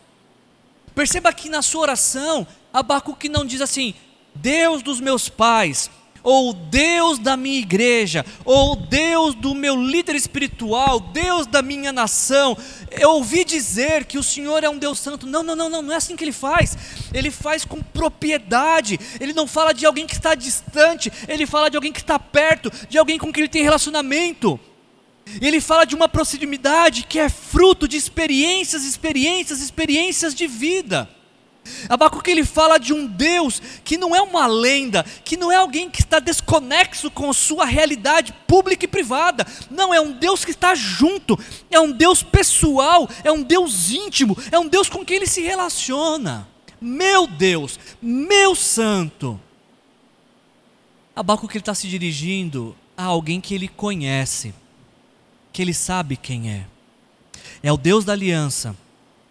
[0.93, 3.93] Perceba que na sua oração, Abacuque não diz assim:
[4.33, 5.89] Deus dos meus pais,
[6.25, 12.57] ou Deus da minha igreja, ou Deus do meu líder espiritual, Deus da minha nação.
[12.89, 15.27] Eu ouvi dizer que o Senhor é um Deus santo.
[15.27, 16.75] Não, não, não, não, não é assim que ele faz.
[17.13, 18.99] Ele faz com propriedade.
[19.19, 22.71] Ele não fala de alguém que está distante, ele fala de alguém que está perto,
[22.89, 24.59] de alguém com quem ele tem relacionamento.
[25.39, 31.07] Ele fala de uma proximidade que é fruto de experiências, experiências, experiências de vida.
[31.89, 35.89] Abacuque ele fala de um Deus que não é uma lenda, que não é alguém
[35.89, 39.45] que está desconexo com sua realidade pública e privada.
[39.69, 41.37] Não, é um Deus que está junto,
[41.71, 45.41] é um Deus pessoal, é um Deus íntimo, é um Deus com quem ele se
[45.41, 46.47] relaciona.
[46.79, 49.39] Meu Deus, meu santo.
[51.15, 54.53] Abacuque ele está se dirigindo a alguém que ele conhece,
[55.51, 56.65] que ele sabe quem é.
[57.63, 58.75] É o Deus da aliança,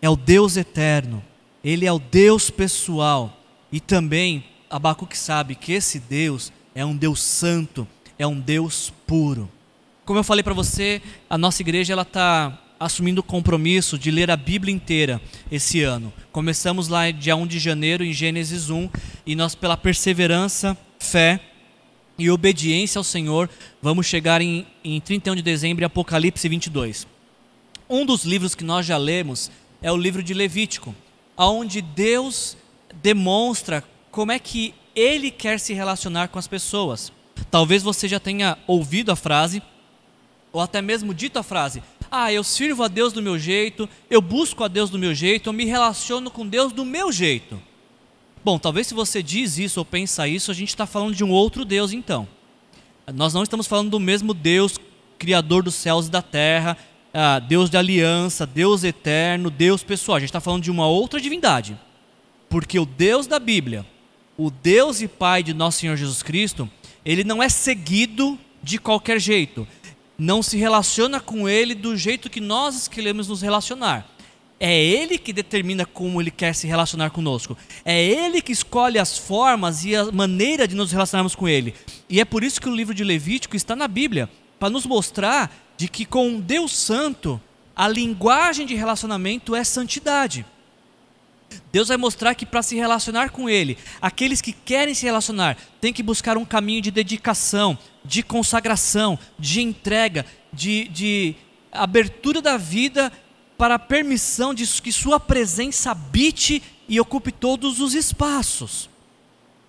[0.01, 1.23] é o Deus eterno
[1.65, 3.41] ele é o Deus pessoal.
[3.73, 9.51] E também Abacuque sabe que esse Deus é um Deus santo, é um Deus puro.
[10.05, 11.01] Como eu falei para você,
[11.31, 16.13] a nossa igreja ela está assumindo o compromisso de ler a Bíblia inteira esse ano.
[16.31, 18.91] Começamos lá dia 1 de janeiro em Gênesis 1
[19.25, 21.41] e nós pela perseverança, fé
[22.19, 23.49] e obediência ao Senhor
[23.81, 27.07] vamos chegar em, em 31 de dezembro em Apocalipse 22.
[27.89, 29.51] Um dos livros que nós já lemos
[29.81, 30.95] é o livro de Levítico
[31.37, 32.57] onde Deus
[33.03, 37.13] demonstra como é que Ele quer se relacionar com as pessoas.
[37.51, 39.63] Talvez você já tenha ouvido a frase,
[40.53, 44.21] ou até mesmo dito a frase: Ah, eu sirvo a Deus do meu jeito, eu
[44.21, 47.61] busco a Deus do meu jeito, eu me relaciono com Deus do meu jeito.
[48.45, 51.31] Bom, talvez se você diz isso ou pensa isso, a gente está falando de um
[51.31, 52.29] outro Deus então.
[53.13, 54.79] Nós não estamos falando do mesmo Deus,
[55.19, 56.77] Criador dos céus e da terra,
[57.15, 60.17] ah, Deus de aliança, Deus eterno, Deus pessoal.
[60.17, 61.79] A gente está falando de uma outra divindade.
[62.49, 63.87] Porque o Deus da Bíblia,
[64.37, 66.69] o Deus e Pai de nosso Senhor Jesus Cristo,
[67.05, 69.67] ele não é seguido de qualquer jeito.
[70.19, 74.09] Não se relaciona com ele do jeito que nós queremos nos relacionar.
[74.59, 77.57] É Ele que determina como Ele quer se relacionar conosco.
[77.85, 81.75] É Ele que escolhe as formas e a maneira de nos relacionarmos com Ele.
[82.09, 85.53] E é por isso que o livro de Levítico está na Bíblia para nos mostrar
[85.77, 87.41] de que com um Deus Santo,
[87.75, 90.47] a linguagem de relacionamento é santidade.
[91.73, 95.93] Deus vai mostrar que para se relacionar com Ele, aqueles que querem se relacionar têm
[95.93, 101.35] que buscar um caminho de dedicação, de consagração, de entrega, de, de
[101.73, 103.13] abertura da vida
[103.57, 108.89] para a permissão de que Sua presença habite e ocupe todos os espaços.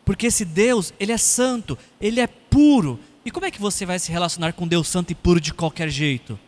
[0.04, 3.98] Porque esse Deus, Ele é santo, Ele é puro, e como é que você vai
[3.98, 6.40] se relacionar com Deus santo e puro de qualquer jeito?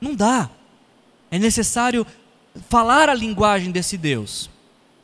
[0.00, 0.50] Não dá.
[1.30, 2.06] É necessário
[2.68, 4.50] falar a linguagem desse Deus.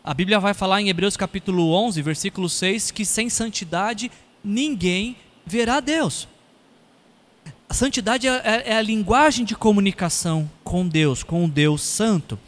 [0.02, 4.10] A Bíblia vai falar em Hebreus capítulo 11, versículo 6, que sem santidade
[4.42, 6.26] ninguém verá Deus.
[7.68, 12.38] A santidade é, é, é, a linguagem de comunicação com Deus, com o Deus Santo.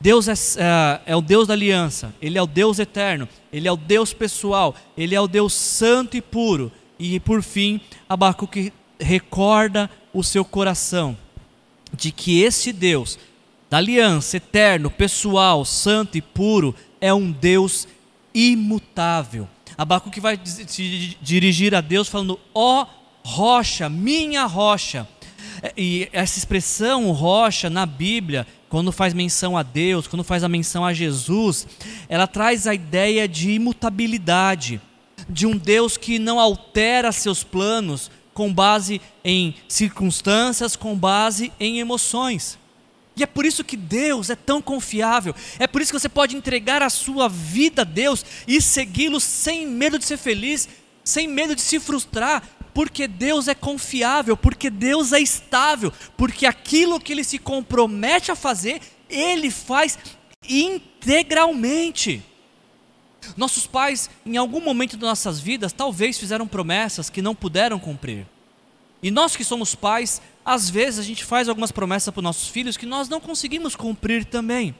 [0.00, 3.72] Deus é, é, é, o Deus da aliança, Ele é o Deus eterno, Ele é
[3.72, 6.72] o Deus pessoal, Ele é o Deus santo e puro.
[6.98, 11.16] E por fim, Abacuque recorda o seu coração
[11.92, 13.18] de que esse Deus
[13.68, 17.88] da aliança eterno, pessoal, santo e puro é um Deus
[18.32, 19.48] imutável.
[19.76, 22.86] Abacuque vai se dirigir a Deus falando: "Ó oh,
[23.28, 25.08] rocha, minha rocha".
[25.76, 30.84] E essa expressão rocha na Bíblia, quando faz menção a Deus, quando faz a menção
[30.84, 31.66] a Jesus,
[32.08, 34.80] ela traz a ideia de imutabilidade
[35.28, 41.78] de um Deus que não altera seus planos com base em circunstâncias, com base em
[41.78, 42.58] emoções.
[43.16, 45.34] E é por isso que Deus é tão confiável.
[45.58, 49.66] É por isso que você pode entregar a sua vida a Deus e segui-lo sem
[49.66, 50.68] medo de ser feliz,
[51.04, 52.42] sem medo de se frustrar,
[52.74, 58.36] porque Deus é confiável, porque Deus é estável, porque aquilo que ele se compromete a
[58.36, 59.96] fazer, ele faz
[60.48, 62.20] integralmente.
[63.36, 68.26] Nossos pais, em algum momento de nossas vidas, talvez fizeram promessas que não puderam cumprir.
[69.02, 72.48] E nós que somos pais, às vezes a gente faz algumas promessas para os nossos
[72.48, 74.74] filhos que nós não conseguimos cumprir também.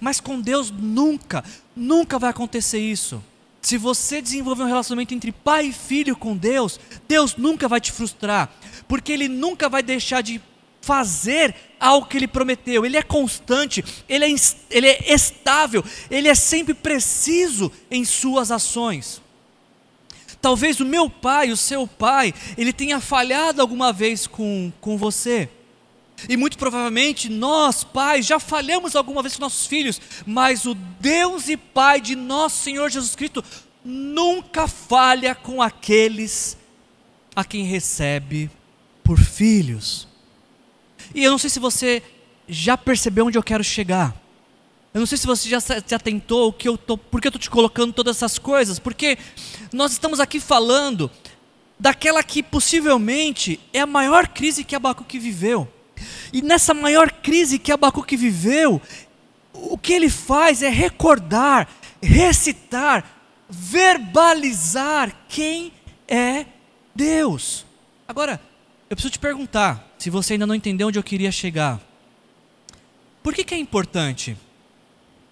[0.00, 3.22] Mas com Deus nunca, nunca vai acontecer isso.
[3.62, 7.92] Se você desenvolver um relacionamento entre pai e filho com Deus, Deus nunca vai te
[7.92, 8.50] frustrar,
[8.88, 10.40] porque Ele nunca vai deixar de
[10.80, 12.84] fazer algo que Ele prometeu.
[12.84, 14.34] Ele é constante, ele é,
[14.70, 19.20] ele é estável, Ele é sempre preciso em suas ações.
[20.40, 25.50] Talvez o meu pai, o seu pai, ele tenha falhado alguma vez com, com você.
[26.28, 31.48] E muito provavelmente nós, pais, já falhamos alguma vez com nossos filhos, mas o Deus
[31.48, 33.44] e Pai de nosso Senhor Jesus Cristo
[33.84, 36.56] nunca falha com aqueles
[37.34, 38.50] a quem recebe
[39.02, 40.09] por filhos.
[41.14, 42.02] E eu não sei se você
[42.48, 44.14] já percebeu onde eu quero chegar.
[44.92, 47.48] Eu não sei se você já se atentou que eu tô, porque eu estou te
[47.48, 49.16] colocando todas essas coisas, porque
[49.72, 51.08] nós estamos aqui falando
[51.78, 55.68] daquela que possivelmente é a maior crise que Abacuque viveu.
[56.32, 58.82] E nessa maior crise que Abacuque viveu,
[59.52, 61.68] o que ele faz é recordar,
[62.02, 63.04] recitar,
[63.48, 65.72] verbalizar quem
[66.08, 66.46] é
[66.94, 67.64] Deus.
[68.08, 68.40] Agora,
[68.88, 71.78] eu preciso te perguntar, se você ainda não entendeu onde eu queria chegar.
[73.22, 74.34] Por que, que é importante?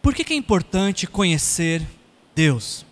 [0.02, 1.80] Por que, que é importante conhecer
[2.34, 2.84] Deus?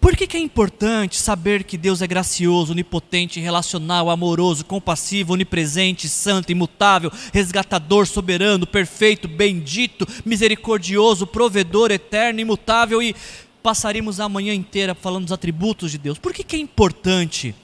[0.00, 6.08] Por que, que, é importante saber que Deus é gracioso, onipotente, relacional, amoroso, compassivo, onipresente,
[6.08, 13.14] santo, imutável, resgatador, soberano, perfeito, bendito, misericordioso, provedor, eterno, imutável e
[13.62, 16.18] passaríamos a manhã inteira falando dos atributos de Deus?
[16.18, 17.54] Por que, que é importante,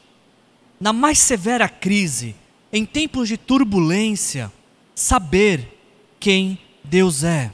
[0.79, 2.37] na mais severa crise,
[2.73, 4.51] em tempos de turbulência,
[4.95, 5.79] saber
[6.19, 7.53] quem Deus é?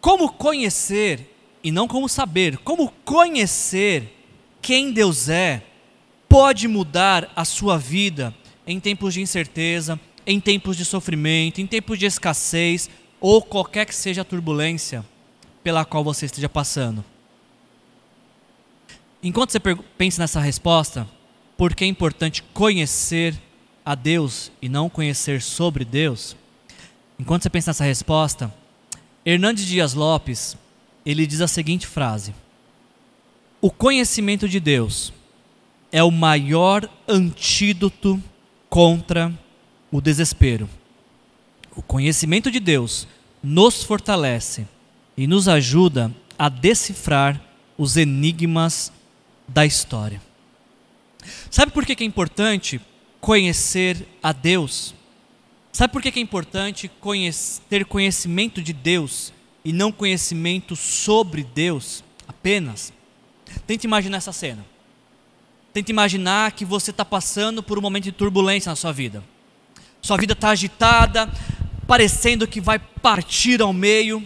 [0.00, 4.12] Como conhecer e não como saber, como conhecer
[4.60, 5.62] quem Deus é,
[6.28, 8.34] pode mudar a sua vida
[8.66, 13.94] em tempos de incerteza, em tempos de sofrimento, em tempos de escassez ou qualquer que
[13.94, 15.04] seja a turbulência
[15.62, 17.02] pela qual você esteja passando.
[19.22, 19.60] Enquanto você
[19.96, 21.08] pensa nessa resposta,
[21.56, 23.34] por que é importante conhecer
[23.84, 26.36] a Deus e não conhecer sobre Deus?
[27.18, 28.52] Enquanto você pensa nessa resposta,
[29.24, 30.56] Hernandes Dias Lopes,
[31.04, 32.34] ele diz a seguinte frase:
[33.60, 35.12] O conhecimento de Deus
[35.92, 38.22] é o maior antídoto
[38.68, 39.32] contra
[39.90, 40.68] o desespero.
[41.76, 43.06] O conhecimento de Deus
[43.42, 44.66] nos fortalece
[45.16, 47.40] e nos ajuda a decifrar
[47.78, 48.92] os enigmas
[49.46, 50.20] da história.
[51.50, 52.80] Sabe por que é importante
[53.24, 54.94] conhecer a Deus?
[55.72, 56.90] Sabe por que é importante
[57.70, 59.32] ter conhecimento de Deus
[59.64, 62.92] e não conhecimento sobre Deus apenas?
[63.66, 64.62] Tente imaginar essa cena.
[65.72, 69.24] Tente imaginar que você está passando por um momento de turbulência na sua vida.
[70.02, 71.26] Sua vida está agitada,
[71.86, 74.22] parecendo que vai partir ao meio.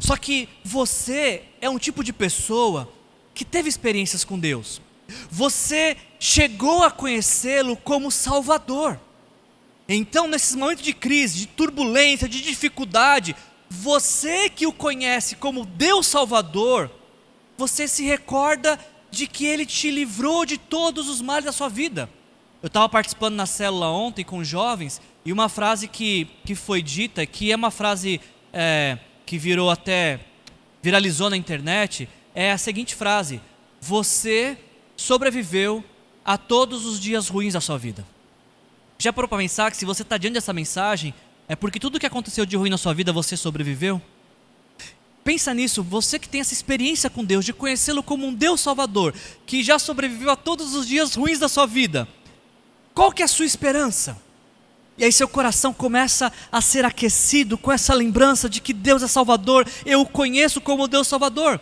[0.00, 2.92] Só que você é um tipo de pessoa
[3.32, 4.82] que teve experiências com Deus.
[5.30, 8.98] Você chegou a conhecê-lo como Salvador.
[9.88, 13.36] Então, nesses momentos de crise, de turbulência, de dificuldade,
[13.68, 16.90] você que o conhece como Deus Salvador,
[17.56, 18.78] você se recorda
[19.10, 22.10] de que Ele te livrou de todos os males da sua vida.
[22.62, 27.24] Eu estava participando na célula ontem com jovens e uma frase que, que foi dita,
[27.24, 28.20] que é uma frase
[28.52, 30.20] é, que virou até,
[30.82, 33.40] viralizou na internet, é a seguinte frase:
[33.80, 34.58] Você
[34.96, 35.84] sobreviveu
[36.26, 38.04] a todos os dias ruins da sua vida.
[38.98, 41.14] Já parou para pensar que se você está diante dessa mensagem,
[41.48, 44.02] é porque tudo que aconteceu de ruim na sua vida você sobreviveu?
[45.22, 49.14] Pensa nisso, você que tem essa experiência com Deus, de conhecê-lo como um Deus Salvador,
[49.46, 52.08] que já sobreviveu a todos os dias ruins da sua vida.
[52.92, 54.20] Qual que é a sua esperança?
[54.98, 59.08] E aí seu coração começa a ser aquecido com essa lembrança de que Deus é
[59.08, 61.60] Salvador, eu o conheço como Deus Salvador.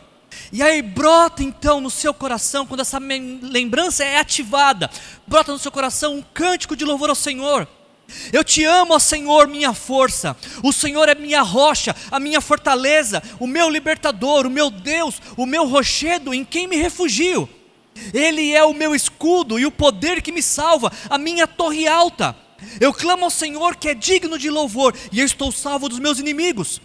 [0.52, 4.90] E aí brota então no seu coração, quando essa lembrança é ativada,
[5.26, 7.66] brota no seu coração um cântico de louvor ao Senhor.
[8.32, 10.36] Eu te amo, ó Senhor, minha força.
[10.62, 15.46] O Senhor é minha rocha, a minha fortaleza, o meu libertador, o meu Deus, o
[15.46, 17.48] meu rochedo em quem me refugio.
[18.12, 22.36] Ele é o meu escudo e o poder que me salva, a minha torre alta.
[22.80, 26.18] Eu clamo ao Senhor que é digno de louvor, e eu estou salvo dos meus
[26.18, 26.80] inimigos.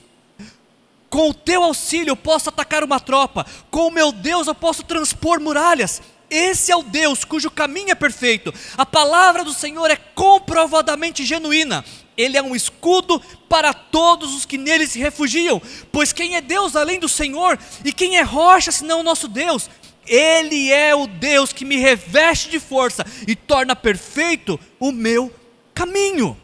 [1.10, 4.84] Com o teu auxílio eu posso atacar uma tropa, com o meu Deus eu posso
[4.84, 6.01] transpor muralhas.
[6.30, 8.53] Esse é o Deus cujo caminho é perfeito.
[8.78, 11.84] A palavra do Senhor é comprovadamente genuína.
[12.16, 15.60] Ele é um escudo para todos os que nele se refugiam.
[15.91, 17.57] Pois quem é Deus além do Senhor?
[17.84, 19.70] E quem é rocha senão o nosso Deus?
[20.05, 25.34] Ele é o Deus que me reveste de força e torna perfeito o meu
[25.74, 26.38] caminho.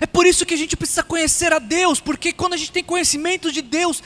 [0.00, 2.82] É por isso que a gente precisa conhecer a Deus, porque quando a gente tem
[2.84, 4.02] conhecimento de Deus,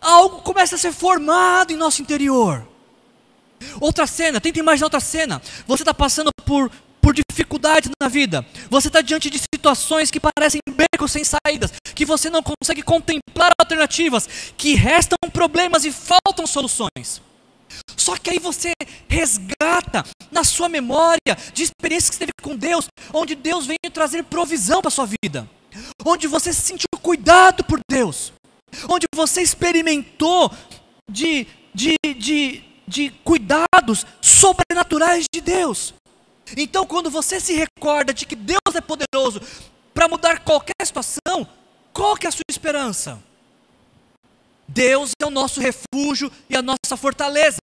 [0.00, 2.66] algo começa a ser formado em nosso interior.
[3.80, 5.40] Outra cena, tenta imaginar outra cena.
[5.66, 8.44] Você está passando por, por dificuldades na vida.
[8.70, 13.52] Você está diante de situações que parecem becos sem saídas, que você não consegue contemplar
[13.58, 17.22] alternativas, que restam problemas e faltam soluções.
[17.96, 18.72] Só que aí você
[19.08, 24.80] resgata na sua memória de experiências que teve com Deus, onde Deus veio trazer provisão
[24.80, 25.48] para a sua vida,
[26.04, 28.32] onde você se sentiu cuidado por Deus,
[28.88, 30.52] onde você experimentou
[31.10, 35.94] de, de, de, de cuidados sobrenaturais de Deus.
[36.56, 39.40] Então, quando você se recorda de que Deus é poderoso
[39.92, 41.48] para mudar qualquer situação,
[41.92, 43.22] qual que é a sua esperança?
[44.68, 47.58] Deus é o nosso refúgio e a nossa fortaleza,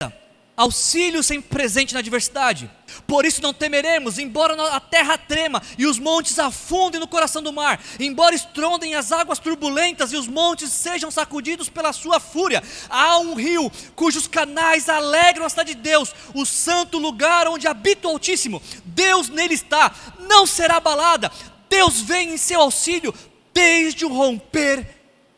[0.55, 2.69] auxílio sempre presente na adversidade.
[3.07, 7.51] Por isso não temeremos, embora a terra trema e os montes afundem no coração do
[7.51, 12.61] mar, embora estrondem as águas turbulentas e os montes sejam sacudidos pela sua fúria.
[12.89, 18.07] Há um rio cujos canais alegram a cidade de Deus, o santo lugar onde habita
[18.07, 18.61] o Altíssimo.
[18.85, 21.31] Deus nele está, não será abalada.
[21.69, 23.13] Deus vem em seu auxílio
[23.53, 24.85] desde o romper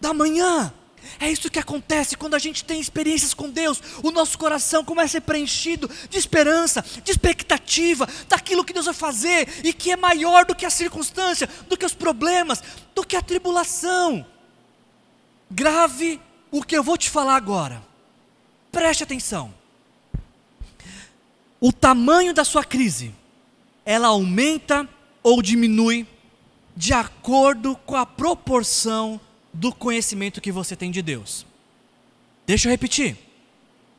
[0.02, 0.74] da manhã.
[1.20, 3.82] É isso que acontece quando a gente tem experiências com Deus.
[4.02, 8.94] O nosso coração começa a ser preenchido de esperança, de expectativa, daquilo que Deus vai
[8.94, 12.62] fazer e que é maior do que a circunstância, do que os problemas,
[12.94, 14.26] do que a tribulação.
[15.50, 16.20] Grave
[16.52, 17.84] o que eu vou te falar agora.
[18.72, 19.54] Preste atenção.
[21.60, 23.14] O tamanho da sua crise,
[23.86, 24.88] ela aumenta
[25.22, 26.06] ou diminui
[26.76, 29.20] de acordo com a proporção
[29.54, 31.46] do conhecimento que você tem de Deus.
[32.46, 33.18] Deixa eu repetir.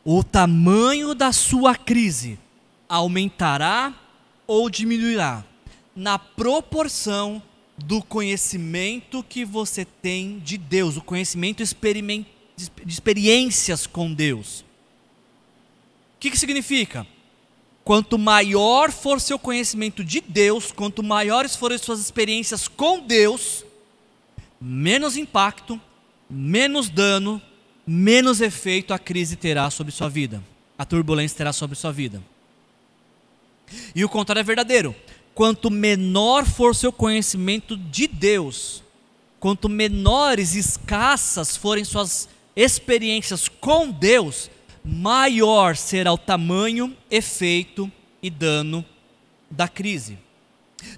[0.04, 2.38] O tamanho da sua crise
[2.88, 3.94] aumentará
[4.46, 5.44] ou diminuirá
[5.96, 7.42] na proporção
[7.78, 12.24] do conhecimento que você tem de Deus, o conhecimento de
[12.86, 14.60] experiências com Deus.
[14.60, 17.06] O que, que significa?
[17.82, 23.64] Quanto maior for seu conhecimento de Deus, quanto maiores forem suas experiências com Deus,
[24.64, 25.78] menos impacto,
[26.28, 27.40] menos dano,
[27.86, 30.42] menos efeito a crise terá sobre sua vida,
[30.78, 32.22] a turbulência terá sobre sua vida.
[33.94, 34.96] E o contrário é verdadeiro.
[35.34, 38.82] Quanto menor for seu conhecimento de Deus,
[39.38, 44.50] quanto menores e escassas forem suas experiências com Deus,
[44.82, 47.90] maior será o tamanho, efeito
[48.22, 48.82] e dano
[49.50, 50.16] da crise.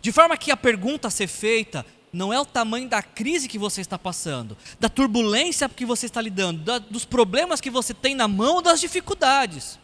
[0.01, 3.59] De forma que a pergunta a ser feita não é o tamanho da crise que
[3.59, 8.15] você está passando, da turbulência que você está lidando, da, dos problemas que você tem
[8.15, 9.79] na mão, das dificuldades.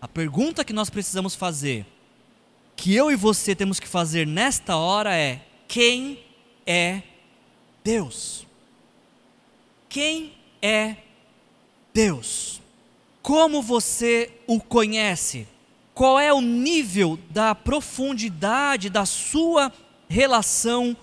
[0.00, 1.86] A pergunta que nós precisamos fazer,
[2.74, 6.20] que eu e você temos que fazer nesta hora é: quem
[6.66, 7.02] é
[7.82, 8.46] Deus?
[9.88, 10.96] Quem é
[11.94, 12.60] Deus?
[13.22, 15.48] Como você o conhece?
[15.94, 19.72] Qual é o nível da profundidade da sua
[20.08, 20.96] relação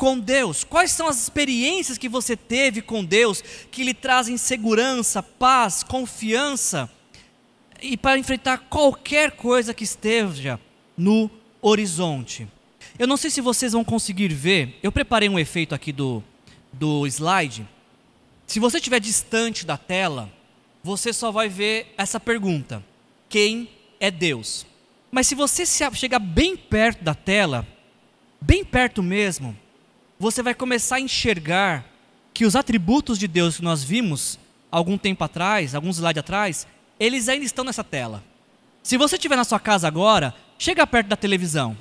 [0.00, 0.64] com Deus?
[0.64, 6.90] Quais são as experiências que você teve com Deus que lhe trazem segurança, paz, confiança
[7.82, 10.58] e para enfrentar qualquer coisa que esteja
[10.96, 11.30] no
[11.60, 12.48] horizonte?
[12.98, 16.24] Eu não sei se vocês vão conseguir ver, eu preparei um efeito aqui do,
[16.72, 17.68] do slide.
[18.46, 20.32] Se você estiver distante da tela,
[20.82, 22.82] você só vai ver essa pergunta:
[23.28, 23.68] quem
[24.00, 24.64] é Deus?
[25.10, 27.66] Mas se você chegar bem perto da tela,
[28.40, 29.54] bem perto mesmo,
[30.20, 31.82] você vai começar a enxergar
[32.34, 34.38] que os atributos de Deus que nós vimos
[34.70, 36.66] algum tempo atrás, alguns slides atrás,
[37.00, 38.22] eles ainda estão nessa tela.
[38.82, 41.74] Se você estiver na sua casa agora, chega perto da televisão.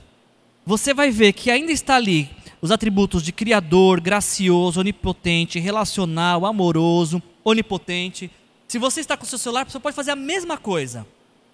[0.66, 2.30] Você vai ver que ainda está ali
[2.62, 8.32] os atributos de criador, gracioso, onipotente, relacional, amoroso, onipotente.
[8.70, 11.06] Se você está com o seu celular, você pode fazer a mesma coisa.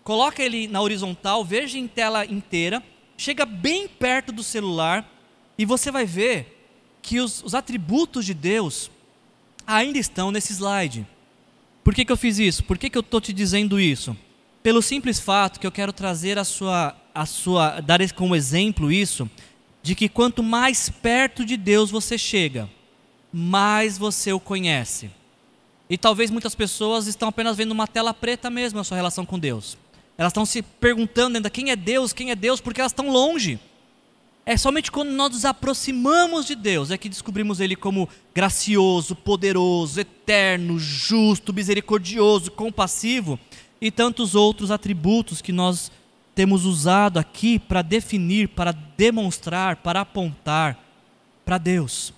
[0.03, 2.83] Coloca ele na horizontal, veja em tela inteira,
[3.17, 5.03] chega bem perto do celular
[5.57, 6.55] e você vai ver
[7.06, 8.89] que os, os atributos de Deus
[9.68, 11.06] ainda estão nesse slide.
[11.84, 12.64] Por que, que eu fiz isso?
[12.64, 14.18] Por que, que eu estou te dizendo isso?
[14.64, 19.30] Pelo simples fato que eu quero trazer a sua, a sua, dar como exemplo isso,
[19.84, 22.68] de que quanto mais perto de Deus você chega,
[23.32, 25.12] mais você o conhece.
[25.88, 29.38] E talvez muitas pessoas estão apenas vendo uma tela preta mesmo a sua relação com
[29.38, 29.78] Deus.
[30.18, 33.60] Elas estão se perguntando ainda quem é Deus, quem é Deus, porque elas estão longe.
[34.46, 40.00] É somente quando nós nos aproximamos de Deus é que descobrimos Ele como gracioso, poderoso,
[40.00, 43.39] eterno, justo, misericordioso, compassivo
[43.82, 45.91] e tantos outros atributos que nós
[46.36, 50.78] temos usado aqui para definir, para demonstrar, para apontar
[51.43, 52.14] para Deus.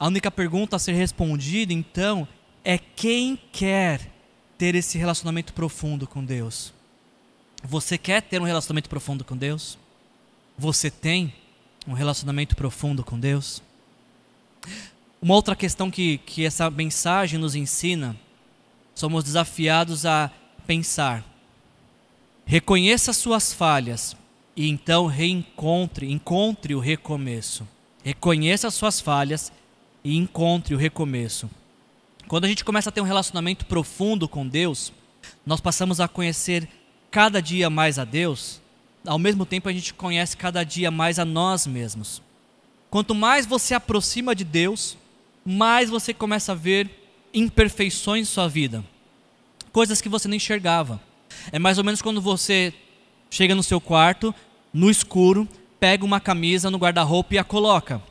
[0.00, 2.26] A única pergunta a ser respondida, então,
[2.64, 4.10] é quem quer
[4.56, 6.72] ter esse relacionamento profundo com Deus?
[7.62, 9.78] Você quer ter um relacionamento profundo com Deus?
[10.58, 11.32] Você tem
[11.86, 13.62] um relacionamento profundo com Deus?
[15.22, 18.16] Uma outra questão que, que essa mensagem nos ensina,
[18.94, 20.30] somos desafiados a
[20.66, 21.24] pensar
[22.50, 24.16] Reconheça suas falhas
[24.56, 27.68] e então reencontre, encontre o recomeço.
[28.02, 29.52] Reconheça suas falhas
[30.02, 31.50] e encontre o recomeço.
[32.26, 34.94] Quando a gente começa a ter um relacionamento profundo com Deus,
[35.44, 36.66] nós passamos a conhecer
[37.10, 38.62] cada dia mais a Deus,
[39.08, 42.22] ao mesmo tempo a gente conhece cada dia mais a nós mesmos.
[42.90, 44.96] Quanto mais você aproxima de Deus,
[45.44, 46.90] mais você começa a ver
[47.32, 48.84] imperfeições em sua vida,
[49.72, 51.00] coisas que você não enxergava.
[51.50, 52.72] É mais ou menos quando você
[53.30, 54.34] chega no seu quarto,
[54.72, 55.48] no escuro,
[55.80, 58.02] pega uma camisa no guarda-roupa e a coloca.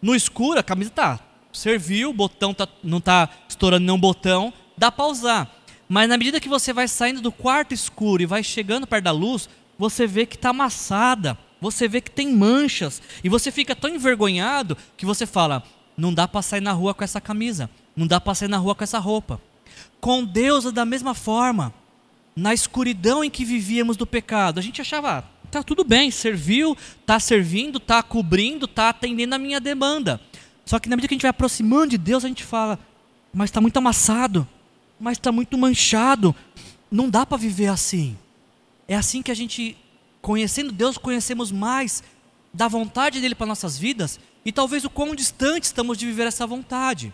[0.00, 1.20] No escuro, a camisa tá
[1.52, 5.58] serviu, o botão tá, não está estourando nenhum botão, dá para usar.
[5.88, 9.10] Mas na medida que você vai saindo do quarto escuro e vai chegando perto da
[9.10, 9.48] luz,
[9.78, 14.76] você vê que está amassada, você vê que tem manchas, e você fica tão envergonhado
[14.96, 15.62] que você fala:
[15.96, 18.74] não dá para sair na rua com essa camisa, não dá para sair na rua
[18.74, 19.40] com essa roupa.
[20.00, 21.72] Com Deus é da mesma forma
[22.34, 24.58] na escuridão em que vivíamos do pecado.
[24.58, 29.38] A gente achava, ah, tá tudo bem, serviu, tá servindo, tá cobrindo, tá atendendo a
[29.38, 30.20] minha demanda.
[30.64, 32.78] Só que na medida que a gente vai aproximando de Deus, a gente fala,
[33.32, 34.46] mas está muito amassado,
[35.00, 36.34] mas está muito manchado.
[36.90, 38.16] Não dá para viver assim.
[38.88, 39.76] É assim que a gente,
[40.22, 42.02] conhecendo Deus, conhecemos mais
[42.52, 46.46] da vontade dele para nossas vidas e talvez o quão distante estamos de viver essa
[46.46, 47.12] vontade.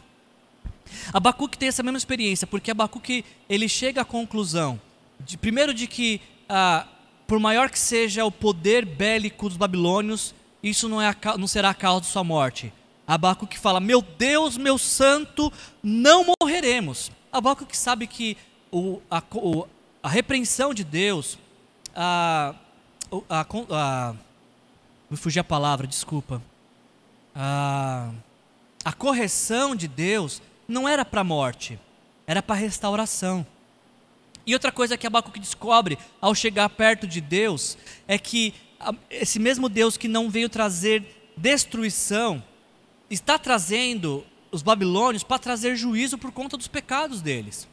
[1.12, 4.80] Abacuque tem essa mesma experiência, porque Abacuque ele chega à conclusão
[5.18, 6.86] de, primeiro de que ah,
[7.26, 11.70] por maior que seja o poder bélico dos babilônios, isso não, é a, não será
[11.70, 12.72] a causa de sua morte.
[13.06, 15.52] Abacuque fala: Meu Deus, meu santo,
[15.82, 17.10] não morreremos.
[17.32, 18.36] Abacuque sabe que
[18.70, 19.66] o, a, o,
[20.02, 21.38] a repreensão de Deus,
[21.94, 22.54] a,
[23.28, 24.14] a, a,
[25.10, 26.42] me fugi a palavra, desculpa.
[27.34, 28.10] A,
[28.84, 31.78] a correção de Deus não era para a morte,
[32.26, 33.46] era para a restauração.
[34.46, 38.52] E outra coisa que Abacuque descobre ao chegar perto de Deus é que
[39.08, 42.42] esse mesmo Deus que não veio trazer destruição,
[43.10, 47.68] está trazendo os babilônios para trazer juízo por conta dos pecados deles.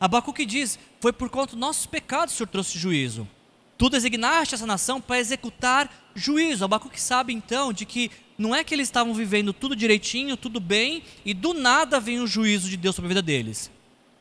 [0.00, 3.28] Abacuque diz: Foi por conta dos nossos pecados que o Senhor trouxe juízo.
[3.78, 6.64] Tu designaste essa nação para executar juízo.
[6.64, 11.04] Abacuque sabe então de que não é que eles estavam vivendo tudo direitinho, tudo bem,
[11.24, 13.70] e do nada vem o juízo de Deus sobre a vida deles.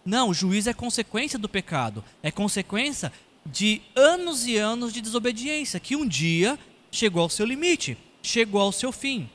[0.06, 3.12] Não, o juízo é consequência do pecado, é consequência
[3.46, 6.58] de anos e anos de desobediência, que um dia
[6.92, 9.30] chegou ao seu limite, chegou ao seu fim.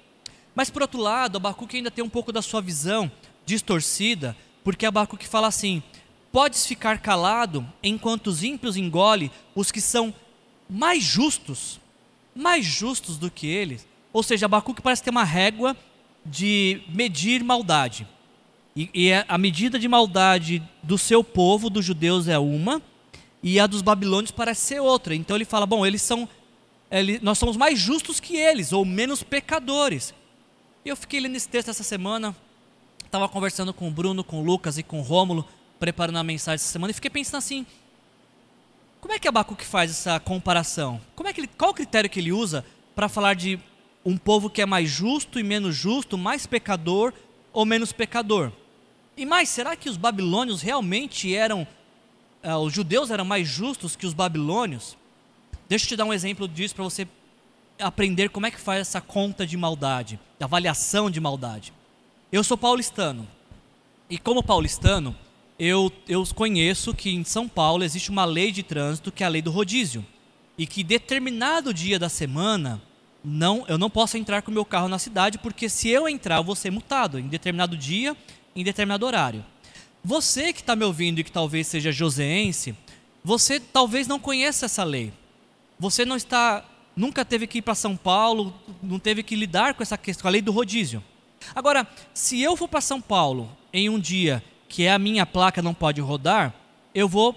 [0.55, 3.11] Mas por outro lado, Abacuque ainda tem um pouco da sua visão
[3.45, 5.83] distorcida, porque Abacuque fala assim:
[6.33, 10.14] Podes ficar calado enquanto os ímpios engole os que são
[10.68, 11.78] mais justos,
[12.35, 13.87] mais justos do que eles.
[14.12, 15.76] Ou seja, Abacuque parece ter uma régua
[16.24, 18.07] de medir maldade.
[18.74, 22.80] E, e é, a medida de maldade do seu povo, dos judeus, é uma,
[23.43, 25.14] e a dos babilônios parece ser outra.
[25.14, 26.28] Então ele fala: bom, eles são,
[26.91, 30.14] ele, nós somos mais justos que eles, ou menos pecadores.
[30.85, 32.35] Eu fiquei lendo esse texto essa semana,
[33.05, 35.47] estava conversando com o Bruno, com o Lucas e com o Rômulo,
[35.83, 37.66] preparando a mensagem essa semana, e fiquei pensando assim:
[39.01, 41.01] como é que Abacuque faz essa comparação?
[41.16, 42.64] Como é que ele, qual o critério que ele usa
[42.95, 43.59] para falar de
[44.05, 47.12] um povo que é mais justo e menos justo, mais pecador
[47.53, 48.53] ou menos pecador?
[49.16, 51.66] E mais, será que os babilônios realmente eram,
[52.45, 54.97] uh, os judeus eram mais justos que os babilônios?
[55.68, 57.09] Deixa eu te dar um exemplo disso para você
[57.76, 61.72] aprender como é que faz essa conta de maldade, avaliação de maldade.
[62.30, 63.26] Eu sou paulistano.
[64.09, 65.16] E como paulistano,
[65.64, 69.28] eu, eu conheço que em São Paulo existe uma lei de trânsito que é a
[69.28, 70.04] lei do rodízio.
[70.58, 72.82] E que determinado dia da semana,
[73.22, 76.38] não, eu não posso entrar com o meu carro na cidade, porque se eu entrar,
[76.38, 77.16] eu vou ser multado.
[77.16, 78.16] Em determinado dia,
[78.56, 79.44] em determinado horário.
[80.02, 82.74] Você que está me ouvindo e que talvez seja joseense,
[83.22, 85.12] você talvez não conheça essa lei.
[85.78, 86.64] Você não está
[86.96, 88.52] nunca teve que ir para São Paulo,
[88.82, 91.04] não teve que lidar com essa questão, com a lei do rodízio.
[91.54, 94.42] Agora, se eu for para São Paulo em um dia
[94.73, 96.55] que é a minha placa não pode rodar,
[96.95, 97.37] eu vou,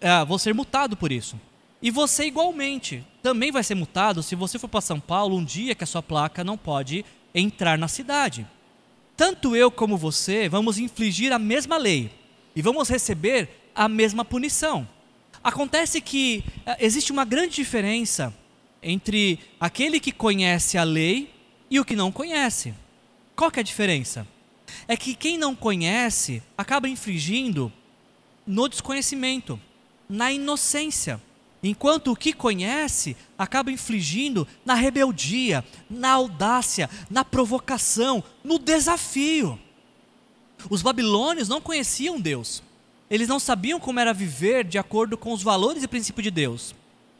[0.00, 1.38] é, vou ser multado por isso.
[1.82, 5.74] E você igualmente também vai ser multado se você for para São Paulo um dia
[5.74, 7.04] que a sua placa não pode
[7.34, 8.46] entrar na cidade.
[9.14, 12.10] Tanto eu como você vamos infligir a mesma lei
[12.56, 14.88] e vamos receber a mesma punição.
[15.44, 18.32] Acontece que é, existe uma grande diferença
[18.82, 21.34] entre aquele que conhece a lei
[21.70, 22.72] e o que não conhece.
[23.36, 24.26] Qual que é a diferença?
[24.86, 27.72] É que quem não conhece acaba infringindo
[28.46, 29.60] no desconhecimento,
[30.08, 31.20] na inocência,
[31.62, 39.58] enquanto o que conhece acaba infligindo na rebeldia, na audácia, na provocação, no desafio.
[40.68, 42.62] Os babilônios não conheciam Deus.
[43.08, 46.74] Eles não sabiam como era viver de acordo com os valores e princípios de Deus.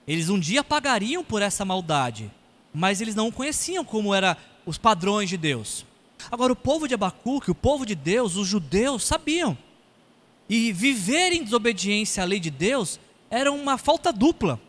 [0.07, 2.31] Eles um dia pagariam por essa maldade,
[2.73, 5.85] mas eles não conheciam como eram os padrões de Deus.
[6.31, 9.57] Agora, o povo de Abacuque, o povo de Deus, os judeus, sabiam.
[10.49, 13.01] E viver em desobediência à lei de Deus
[13.31, 14.61] era uma falta dupla.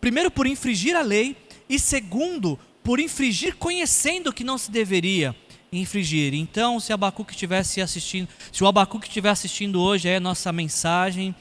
[0.00, 1.36] Primeiro, por infringir a lei,
[1.68, 5.34] e segundo, por infringir conhecendo que não se deveria
[5.72, 6.34] infringir.
[6.34, 11.34] Então, se Abacuque estivesse assistindo, se o Abacuque estiver assistindo hoje é nossa mensagem,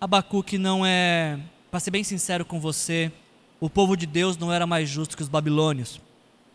[0.00, 1.38] Abacuque não é
[1.70, 3.10] para ser bem sincero com você,
[3.58, 6.00] o povo de Deus não era mais justo que os babilônios,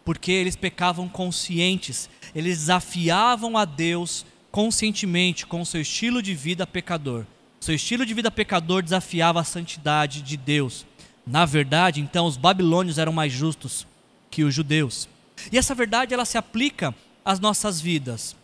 [0.04, 7.26] porque eles pecavam conscientes, eles desafiavam a Deus conscientemente com seu estilo de vida pecador.
[7.60, 10.86] Seu estilo de vida pecador desafiava a santidade de Deus.
[11.26, 13.86] Na verdade, então, os babilônios eram mais justos
[14.32, 15.08] que os judeus.
[15.52, 16.93] E essa verdade ela se aplica
[17.24, 18.36] às nossas vidas.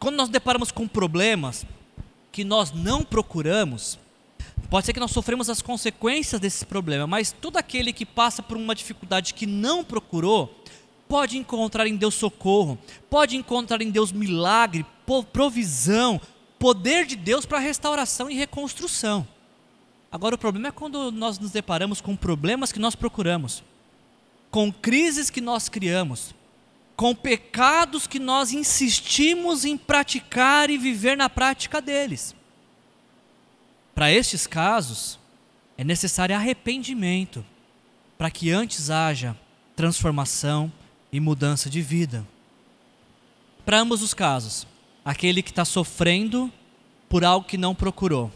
[0.00, 1.64] Quando nós deparamos com problemas
[2.32, 3.98] que nós não procuramos,
[4.70, 8.56] Pode ser que nós sofremos as consequências desse problema, mas todo aquele que passa por
[8.56, 10.62] uma dificuldade que não procurou,
[11.08, 12.78] pode encontrar em Deus socorro,
[13.10, 14.86] pode encontrar em Deus milagre,
[15.32, 16.20] provisão,
[16.56, 19.26] poder de Deus para restauração e reconstrução.
[20.12, 23.64] Agora, o problema é quando nós nos deparamos com problemas que nós procuramos,
[24.52, 26.32] com crises que nós criamos,
[26.94, 32.36] com pecados que nós insistimos em praticar e viver na prática deles.
[34.00, 35.18] Para estes casos,
[35.76, 37.44] é necessário arrependimento,
[38.16, 39.36] para que antes haja
[39.76, 40.72] transformação
[41.12, 42.26] e mudança de vida.
[43.62, 44.66] Para ambos os casos,
[45.04, 46.50] aquele que está sofrendo
[47.10, 48.32] por algo que não procurou,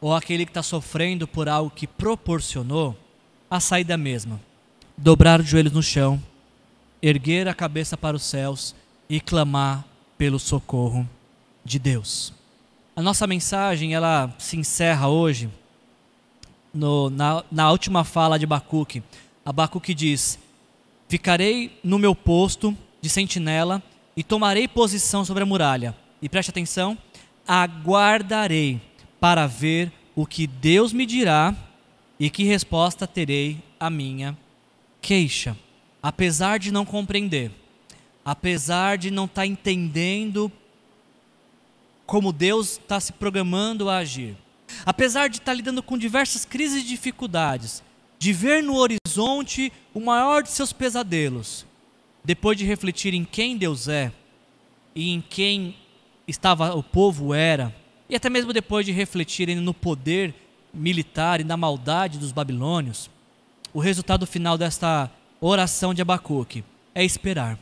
[0.00, 2.96] ou aquele que está sofrendo por algo que proporcionou,
[3.50, 4.40] a saída é mesma:
[4.96, 6.18] dobrar os joelhos no chão,
[7.02, 8.74] erguer a cabeça para os céus
[9.06, 9.84] e clamar
[10.16, 11.06] pelo socorro
[11.62, 12.37] de Deus.
[12.98, 15.48] A nossa mensagem ela se encerra hoje
[16.74, 19.04] no, na, na última fala de Abacuque.
[19.44, 20.36] Abacuque diz:
[21.08, 23.80] Ficarei no meu posto de sentinela
[24.16, 25.94] e tomarei posição sobre a muralha.
[26.20, 26.98] E preste atenção:
[27.46, 28.80] aguardarei
[29.20, 31.54] para ver o que Deus me dirá
[32.18, 34.36] e que resposta terei à minha
[35.00, 35.56] queixa.
[36.02, 37.52] Apesar de não compreender,
[38.24, 40.50] apesar de não estar tá entendendo
[42.08, 44.34] como Deus está se programando a agir.
[44.86, 47.82] Apesar de estar tá lidando com diversas crises e dificuldades,
[48.18, 51.66] de ver no horizonte o maior de seus pesadelos,
[52.24, 54.10] depois de refletir em quem Deus é
[54.94, 55.76] e em quem
[56.26, 57.76] estava o povo era,
[58.08, 60.34] e até mesmo depois de refletirem no poder
[60.72, 63.10] militar e na maldade dos babilônios,
[63.74, 65.10] o resultado final desta
[65.42, 67.58] oração de Abacuque é esperar.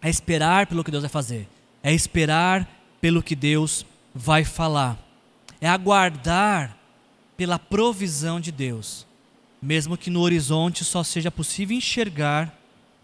[0.00, 1.46] É esperar pelo que Deus vai fazer.
[1.82, 3.84] É esperar pelo que Deus
[4.14, 4.96] vai falar.
[5.60, 6.76] É aguardar
[7.36, 9.04] pela provisão de Deus,
[9.60, 12.56] mesmo que no horizonte só seja possível enxergar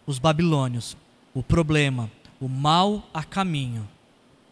[0.07, 0.97] os babilônios,
[1.35, 2.09] o problema,
[2.41, 3.87] o mal a caminho.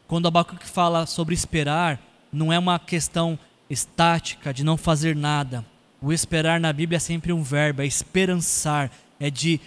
[0.09, 2.01] Quando Abacuque fala sobre esperar,
[2.33, 3.39] não é uma questão
[3.71, 5.65] estática de não fazer nada.
[6.03, 8.91] O esperar na Bíblia é sempre um verbo, é esperançar,
[9.21, 9.61] é de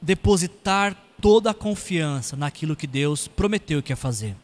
[0.00, 4.36] depositar toda a confiança naquilo que Deus prometeu que ia fazer.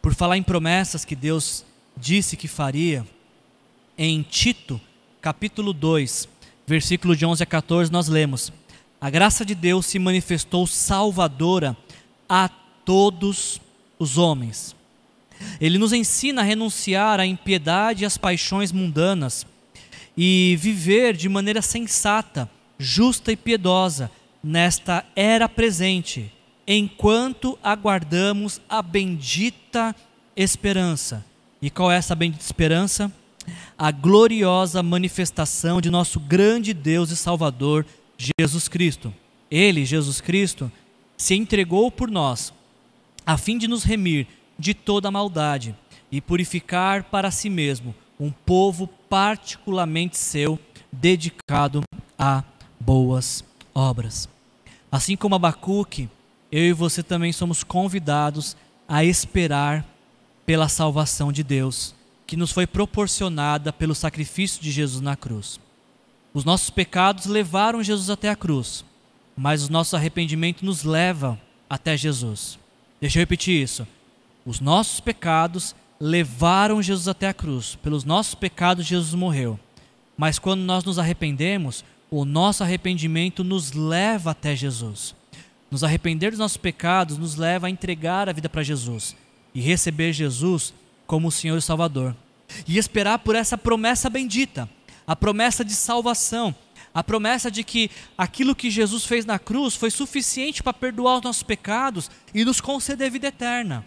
[0.00, 1.64] Por falar em promessas que Deus
[1.96, 3.06] disse que faria,
[3.96, 4.80] em Tito,
[5.20, 6.28] capítulo 2,
[6.66, 8.52] versículo de 11 a 14, nós lemos:
[9.00, 11.76] A graça de Deus se manifestou salvadora
[12.28, 12.48] a
[12.84, 13.60] todos
[13.98, 14.76] os homens.
[15.60, 19.46] Ele nos ensina a renunciar à impiedade e às paixões mundanas
[20.16, 24.10] e viver de maneira sensata, justa e piedosa
[24.48, 26.32] nesta era presente,
[26.66, 29.94] enquanto aguardamos a bendita
[30.34, 31.22] esperança.
[31.60, 33.12] E qual é essa bendita esperança?
[33.78, 37.86] a gloriosa manifestação de nosso grande Deus e Salvador,
[38.38, 39.14] Jesus Cristo.
[39.50, 40.70] Ele, Jesus Cristo,
[41.16, 42.52] se entregou por nós,
[43.24, 44.26] a fim de nos remir
[44.58, 45.74] de toda maldade
[46.10, 50.58] e purificar para si mesmo um povo particularmente seu,
[50.92, 51.82] dedicado
[52.18, 52.42] a
[52.80, 53.44] boas
[53.74, 54.28] obras.
[54.90, 56.08] Assim como Abacuque,
[56.50, 58.56] eu e você também somos convidados
[58.88, 59.84] a esperar
[60.46, 61.94] pela salvação de Deus,
[62.26, 65.60] que nos foi proporcionada pelo sacrifício de Jesus na cruz.
[66.32, 68.84] Os nossos pecados levaram Jesus até a cruz,
[69.36, 72.58] mas o nosso arrependimento nos leva até Jesus.
[73.00, 73.86] Deixa eu repetir isso.
[74.44, 77.74] Os nossos pecados levaram Jesus até a cruz.
[77.82, 79.58] Pelos nossos pecados, Jesus morreu.
[80.16, 85.14] Mas quando nós nos arrependemos, o nosso arrependimento nos leva até Jesus.
[85.70, 89.14] Nos arrepender dos nossos pecados nos leva a entregar a vida para Jesus
[89.54, 90.72] e receber Jesus
[91.06, 92.16] como o Senhor e Salvador.
[92.66, 94.68] E esperar por essa promessa bendita,
[95.06, 96.54] a promessa de salvação,
[96.94, 101.22] a promessa de que aquilo que Jesus fez na cruz foi suficiente para perdoar os
[101.22, 103.84] nossos pecados e nos conceder vida eterna.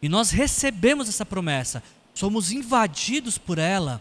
[0.00, 1.82] E nós recebemos essa promessa,
[2.14, 4.00] somos invadidos por ela,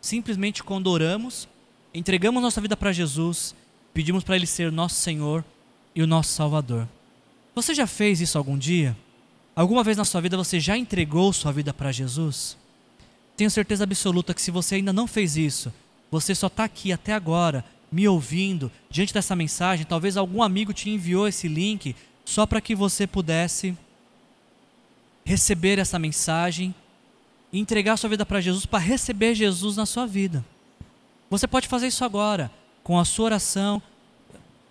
[0.00, 1.48] simplesmente quando oramos,
[1.92, 3.54] entregamos nossa vida para Jesus,
[3.92, 5.44] pedimos para Ele ser nosso Senhor
[5.94, 6.88] e o nosso Salvador.
[7.54, 8.96] Você já fez isso algum dia?
[9.54, 12.56] Alguma vez na sua vida você já entregou sua vida para Jesus?
[13.36, 15.72] Tenho certeza absoluta que se você ainda não fez isso,
[16.10, 20.90] você só está aqui até agora, me ouvindo, diante dessa mensagem, talvez algum amigo te
[20.90, 23.76] enviou esse link só para que você pudesse
[25.24, 26.74] receber essa mensagem
[27.52, 30.44] e entregar sua vida para Jesus para receber Jesus na sua vida.
[31.30, 32.50] Você pode fazer isso agora,
[32.82, 33.82] com a sua oração,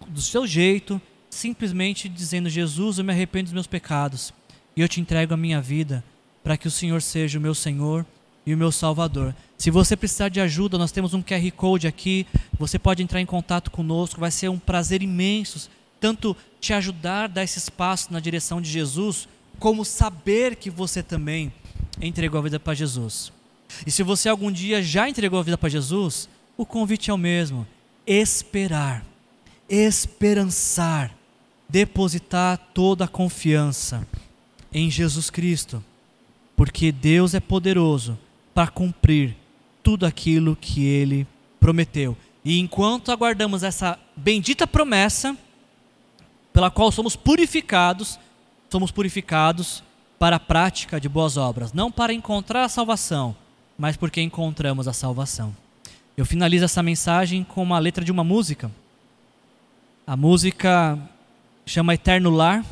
[0.07, 4.33] do seu jeito, simplesmente dizendo: Jesus, eu me arrependo dos meus pecados
[4.75, 6.03] e eu te entrego a minha vida
[6.43, 8.05] para que o Senhor seja o meu Senhor
[8.45, 9.35] e o meu Salvador.
[9.57, 12.27] Se você precisar de ajuda, nós temos um QR Code aqui,
[12.59, 15.69] você pode entrar em contato conosco, vai ser um prazer imenso
[16.05, 19.27] tanto te ajudar a dar esse espaço na direção de Jesus,
[19.57, 21.51] como saber que você também
[22.01, 23.31] entregou a vida para Jesus.
[23.87, 27.17] E se você algum dia já entregou a vida para Jesus, o convite é o
[27.17, 27.67] mesmo:
[28.05, 29.05] esperar,
[29.69, 31.13] esperançar,
[31.67, 34.07] depositar toda a confiança
[34.71, 35.83] em Jesus Cristo,
[36.55, 38.17] porque Deus é poderoso
[38.53, 39.35] para cumprir
[39.83, 41.27] tudo aquilo que ele
[41.59, 42.17] prometeu.
[42.43, 45.35] E enquanto aguardamos essa bendita promessa,
[46.53, 48.19] pela qual somos purificados,
[48.69, 49.83] somos purificados
[50.17, 53.35] para a prática de boas obras, não para encontrar a salvação,
[53.77, 55.55] mas porque encontramos a salvação.
[56.17, 58.71] Eu finalizo essa mensagem com uma letra de uma música.
[60.07, 60.97] A música
[61.65, 62.63] chama Eterno Lar,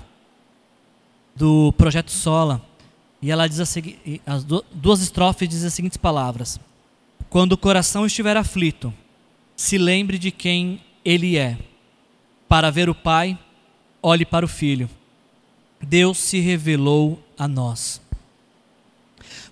[1.36, 2.62] do Projeto Sola.
[3.22, 6.60] E ela diz segui- as duas estrofes dizem as seguintes palavras:
[7.30, 8.94] Quando o coração estiver aflito,
[9.56, 11.58] se lembre de quem ele é.
[12.48, 13.38] Para ver o Pai,
[14.02, 14.90] olhe para o Filho.
[15.82, 18.02] Deus se revelou a nós.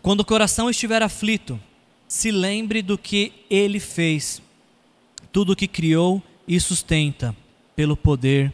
[0.02, 1.60] Quando o coração estiver aflito,
[2.12, 4.41] se lembre do que ele fez,
[5.32, 7.34] tudo o que criou e sustenta,
[7.76, 8.51] pelo poder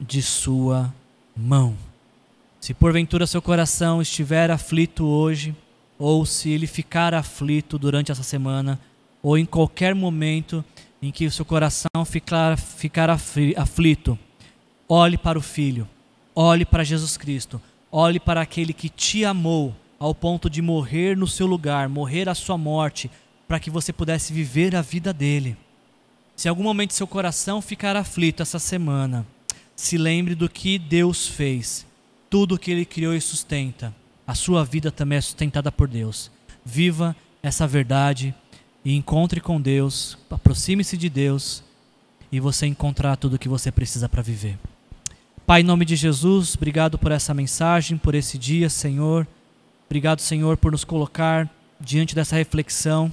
[0.00, 0.92] de sua
[1.36, 1.76] mão.
[2.60, 5.54] Se porventura seu coração estiver aflito hoje,
[5.96, 8.80] ou se ele ficar aflito durante essa semana,
[9.22, 10.64] ou em qualquer momento
[11.00, 14.18] em que o seu coração ficar, ficar aflito,
[14.88, 15.88] olhe para o Filho
[16.38, 17.58] Olhe para Jesus Cristo.
[17.90, 22.34] Olhe para aquele que te amou ao ponto de morrer no seu lugar, morrer a
[22.34, 23.10] sua morte,
[23.48, 25.56] para que você pudesse viver a vida dele.
[26.34, 29.26] Se algum momento seu coração ficar aflito essa semana,
[29.74, 31.86] se lembre do que Deus fez,
[32.28, 33.94] tudo que ele criou e sustenta.
[34.26, 36.30] A sua vida também é sustentada por Deus.
[36.64, 38.34] Viva essa verdade
[38.84, 41.62] e encontre com Deus, aproxime-se de Deus
[42.30, 44.58] e você encontrará tudo o que você precisa para viver.
[45.46, 49.26] Pai, em nome de Jesus, obrigado por essa mensagem, por esse dia, Senhor.
[49.86, 51.48] Obrigado, Senhor, por nos colocar
[51.80, 53.12] diante dessa reflexão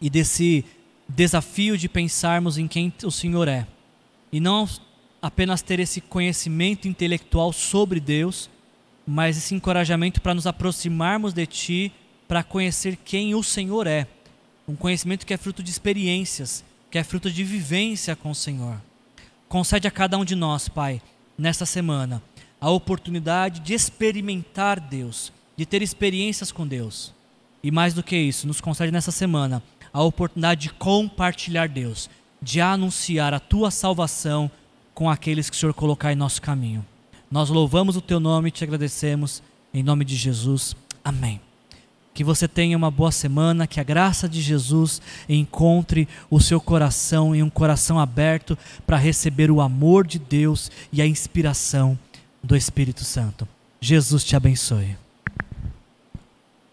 [0.00, 0.64] e desse
[1.08, 3.66] desafio de pensarmos em quem o Senhor é.
[4.32, 4.68] E não
[5.22, 8.50] apenas ter esse conhecimento intelectual sobre Deus,
[9.06, 11.92] mas esse encorajamento para nos aproximarmos de Ti,
[12.26, 14.06] para conhecer quem o Senhor é.
[14.66, 18.80] Um conhecimento que é fruto de experiências, que é fruto de vivência com o Senhor.
[19.48, 21.00] Concede a cada um de nós, Pai,
[21.38, 22.22] nesta semana
[22.60, 27.12] a oportunidade de experimentar Deus, de ter experiências com Deus.
[27.64, 29.60] E mais do que isso, nos concede nessa semana
[29.92, 32.08] a oportunidade de compartilhar Deus,
[32.40, 34.48] de anunciar a tua salvação
[34.94, 36.86] com aqueles que o Senhor colocar em nosso caminho.
[37.28, 39.42] Nós louvamos o teu nome e te agradecemos
[39.74, 40.76] em nome de Jesus.
[41.04, 41.40] Amém.
[42.14, 47.34] Que você tenha uma boa semana, que a graça de Jesus encontre o seu coração
[47.34, 48.56] em um coração aberto
[48.86, 51.98] para receber o amor de Deus e a inspiração
[52.44, 53.46] do Espírito Santo.
[53.80, 55.07] Jesus te abençoe.